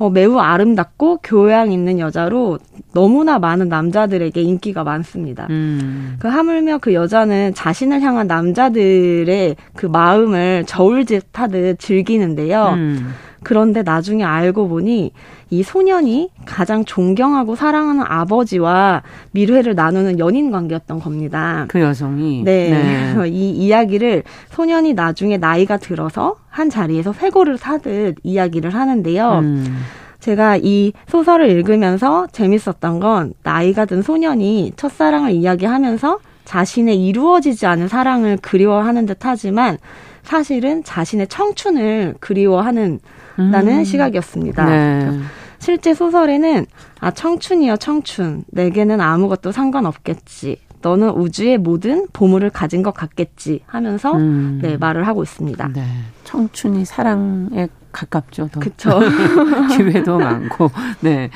[0.00, 2.58] 어, 매우 아름답고 교양 있는 여자로
[2.92, 5.46] 너무나 많은 남자들에게 인기가 많습니다.
[5.48, 6.16] 음.
[6.18, 12.72] 그 하물며 그 여자는 자신을 향한 남자들의 그 마음을 저울짓 하듯 즐기는데요.
[12.74, 13.14] 음.
[13.44, 15.12] 그런데 나중에 알고 보니
[15.50, 21.64] 이 소년이 가장 존경하고 사랑하는 아버지와 미래를 나누는 연인 관계였던 겁니다.
[21.68, 22.42] 그 여성이.
[22.44, 23.14] 네.
[23.14, 23.28] 네.
[23.28, 29.38] 이 이야기를 소년이 나중에 나이가 들어서 한 자리에서 회고를 사듯 이야기를 하는데요.
[29.38, 29.84] 음.
[30.20, 38.38] 제가 이 소설을 읽으면서 재밌었던 건 나이가 든 소년이 첫사랑을 이야기하면서 자신의 이루어지지 않은 사랑을
[38.40, 39.78] 그리워하는 듯 하지만
[40.22, 43.00] 사실은 자신의 청춘을 그리워하는
[43.38, 43.84] 라는 음.
[43.84, 44.64] 시각이었습니다.
[44.64, 45.20] 네.
[45.58, 46.66] 실제 소설에는
[47.00, 54.60] 아 청춘이여 청춘 내게는 아무것도 상관없겠지 너는 우주의 모든 보물을 가진 것 같겠지 하면서 음.
[54.62, 55.68] 네 말을 하고 있습니다.
[55.74, 55.84] 네.
[56.24, 58.50] 청춘이 사랑에 가깝죠.
[58.58, 59.00] 그렇죠.
[59.76, 60.70] 기회도 많고.
[61.00, 61.30] 네.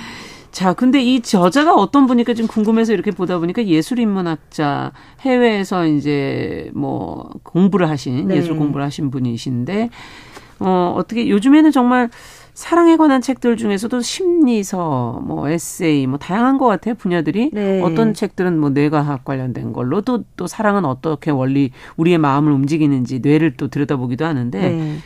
[0.52, 4.92] 자, 근데 이 저자가 어떤 분일까 좀 궁금해서 이렇게 보다 보니까 예술 인문학자
[5.22, 8.36] 해외에서 이제 뭐 공부를 하신 네.
[8.36, 9.88] 예술 공부를 하신 분이신데
[10.62, 12.08] 어, 어떻게 요즘에는 정말
[12.54, 17.50] 사랑에 관한 책들 중에서도 심리서, 뭐 에세이, 뭐 다양한 것 같아요 분야들이.
[17.52, 17.80] 네.
[17.82, 23.68] 어떤 책들은 뭐 뇌과학 관련된 걸로 또또 사랑은 어떻게 원리 우리의 마음을 움직이는지 뇌를 또
[23.68, 24.60] 들여다보기도 하는데.
[24.60, 24.96] 네.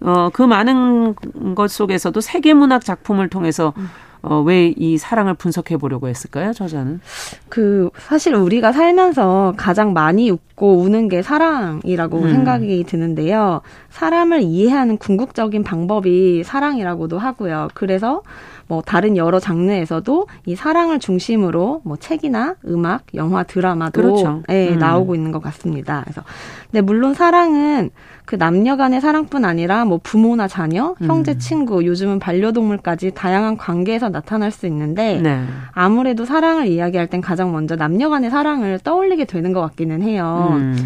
[0.00, 1.14] 어, 그 많은
[1.54, 3.88] 것 속에서도 세계문학 작품을 통해서 음.
[4.28, 7.00] 어, 왜 이 사랑을 분석해 보려고 했을까요, 저자는?
[7.48, 12.30] 그, 사실 우리가 살면서 가장 많이 웃고 우는 게 사랑이라고 음.
[12.32, 13.60] 생각이 드는데요.
[13.90, 17.68] 사람을 이해하는 궁극적인 방법이 사랑이라고도 하고요.
[17.74, 18.22] 그래서
[18.68, 24.42] 뭐 다른 여러 장르에서도 이 사랑을 중심으로 뭐 책이나 음악, 영화, 드라마도 그렇죠.
[24.50, 24.78] 예, 음.
[24.78, 26.02] 나오고 있는 것 같습니다.
[26.02, 26.22] 그래서
[26.70, 27.90] 근데 물론 사랑은
[28.24, 31.38] 그 남녀 간의 사랑뿐 아니라 뭐 부모나 자녀, 형제, 음.
[31.38, 35.44] 친구, 요즘은 반려동물까지 다양한 관계에서 나타날 수 있는데 네.
[35.72, 40.54] 아무래도 사랑을 이야기할 땐 가장 먼저 남녀 간의 사랑을 떠올리게 되는 것 같기는 해요.
[40.56, 40.76] 음.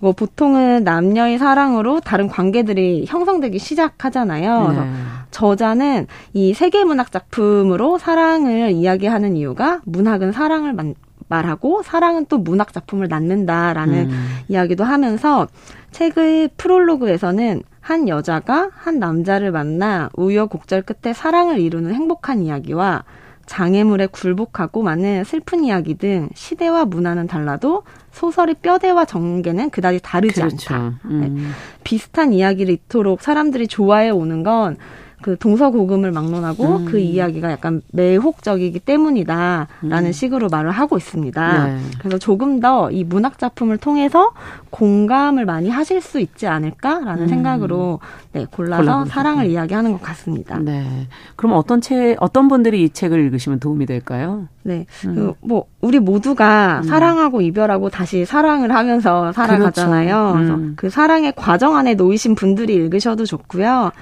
[0.00, 4.72] 뭐 보통은 남녀의 사랑으로 다른 관계들이 형성되기 시작하잖아요.
[4.72, 4.90] 네.
[5.30, 10.94] 저자는 이 세계 문학 작품으로 사랑을 이야기하는 이유가 문학은 사랑을 만,
[11.28, 14.28] 말하고 사랑은 또 문학 작품을 낳는다라는 음.
[14.48, 15.46] 이야기도 하면서
[15.92, 23.04] 책의 프롤로그에서는 한 여자가 한 남자를 만나 우여곡절 끝에 사랑을 이루는 행복한 이야기와
[23.46, 30.74] 장애물에 굴복하고 많은 슬픈 이야기 등 시대와 문화는 달라도 소설의 뼈대와 전개는 그다지 다르지 그렇죠.
[30.74, 31.00] 않다.
[31.06, 31.20] 음.
[31.20, 31.50] 네.
[31.82, 34.76] 비슷한 이야기를 이토록 사람들이 좋아해 오는 건
[35.22, 36.84] 그 동서고금을 막론하고 음.
[36.84, 39.66] 그 이야기가 약간 매혹적이기 때문이다라는
[40.06, 40.12] 음.
[40.12, 41.66] 식으로 말을 하고 있습니다.
[41.66, 41.78] 네.
[41.98, 44.32] 그래서 조금 더 이 문학 작품을 통해서
[44.70, 47.28] 공감을 많이 하실 수 있지 않을까라는 음.
[47.28, 48.00] 생각으로
[48.32, 50.58] 네, 골라서 사랑을 이야기하는 것 같습니다.
[50.58, 51.06] 네.
[51.36, 54.48] 그럼 어떤 책 어떤 분들이 이 책을 읽으시면 도움이 될까요?
[54.62, 54.86] 네.
[55.06, 55.34] 음.
[55.40, 56.88] 그뭐 우리 모두가 음.
[56.88, 60.32] 사랑하고 이별하고 다시 사랑을 하면서 살아가잖아요.
[60.34, 60.56] 그렇죠.
[60.56, 63.92] 그래서 그 사랑의 과정 안에 놓이신 분들이 읽으셔도 좋고요.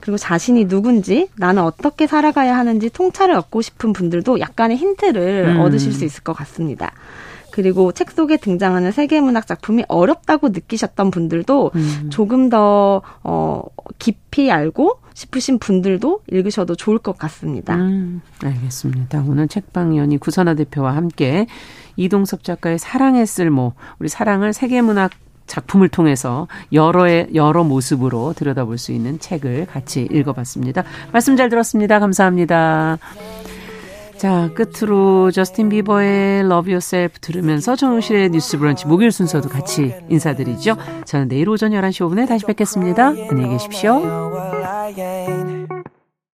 [0.00, 5.60] 그리고 자신이 누군지 나는 어떻게 살아가야 하는지 통찰을 얻고 싶은 분들도 약간의 힌트를 음.
[5.60, 6.92] 얻으실 수 있을 것 같습니다.
[7.56, 12.10] 그리고 책 속에 등장하는 세계 문학 작품이 어렵다고 느끼셨던 분들도 음.
[12.10, 13.62] 조금 더 어,
[13.98, 17.76] 깊이 알고 싶으신 분들도 읽으셔도 좋을 것 같습니다.
[17.76, 19.24] 음, 알겠습니다.
[19.26, 21.46] 오늘 책방연이 구선아 대표와 함께
[21.96, 25.12] 이동섭 작가의 사랑의 쓸모, 우리 사랑을 세계 문학
[25.46, 30.84] 작품을 통해서 여러의 여러 모습으로 들여다볼 수 있는 책을 같이 읽어봤습니다.
[31.12, 31.98] 말씀 잘 들었습니다.
[31.98, 32.98] 감사합니다.
[34.16, 40.76] 자, 끝으로 저스틴 비버의 Love Yourself 들으면서 정우실의 뉴스 브런치 목요일 순서도 같이 인사드리죠.
[41.04, 43.08] 저는 내일 오전 11시 5분에 다시 뵙겠습니다.
[43.08, 44.00] 안녕히 계십시오.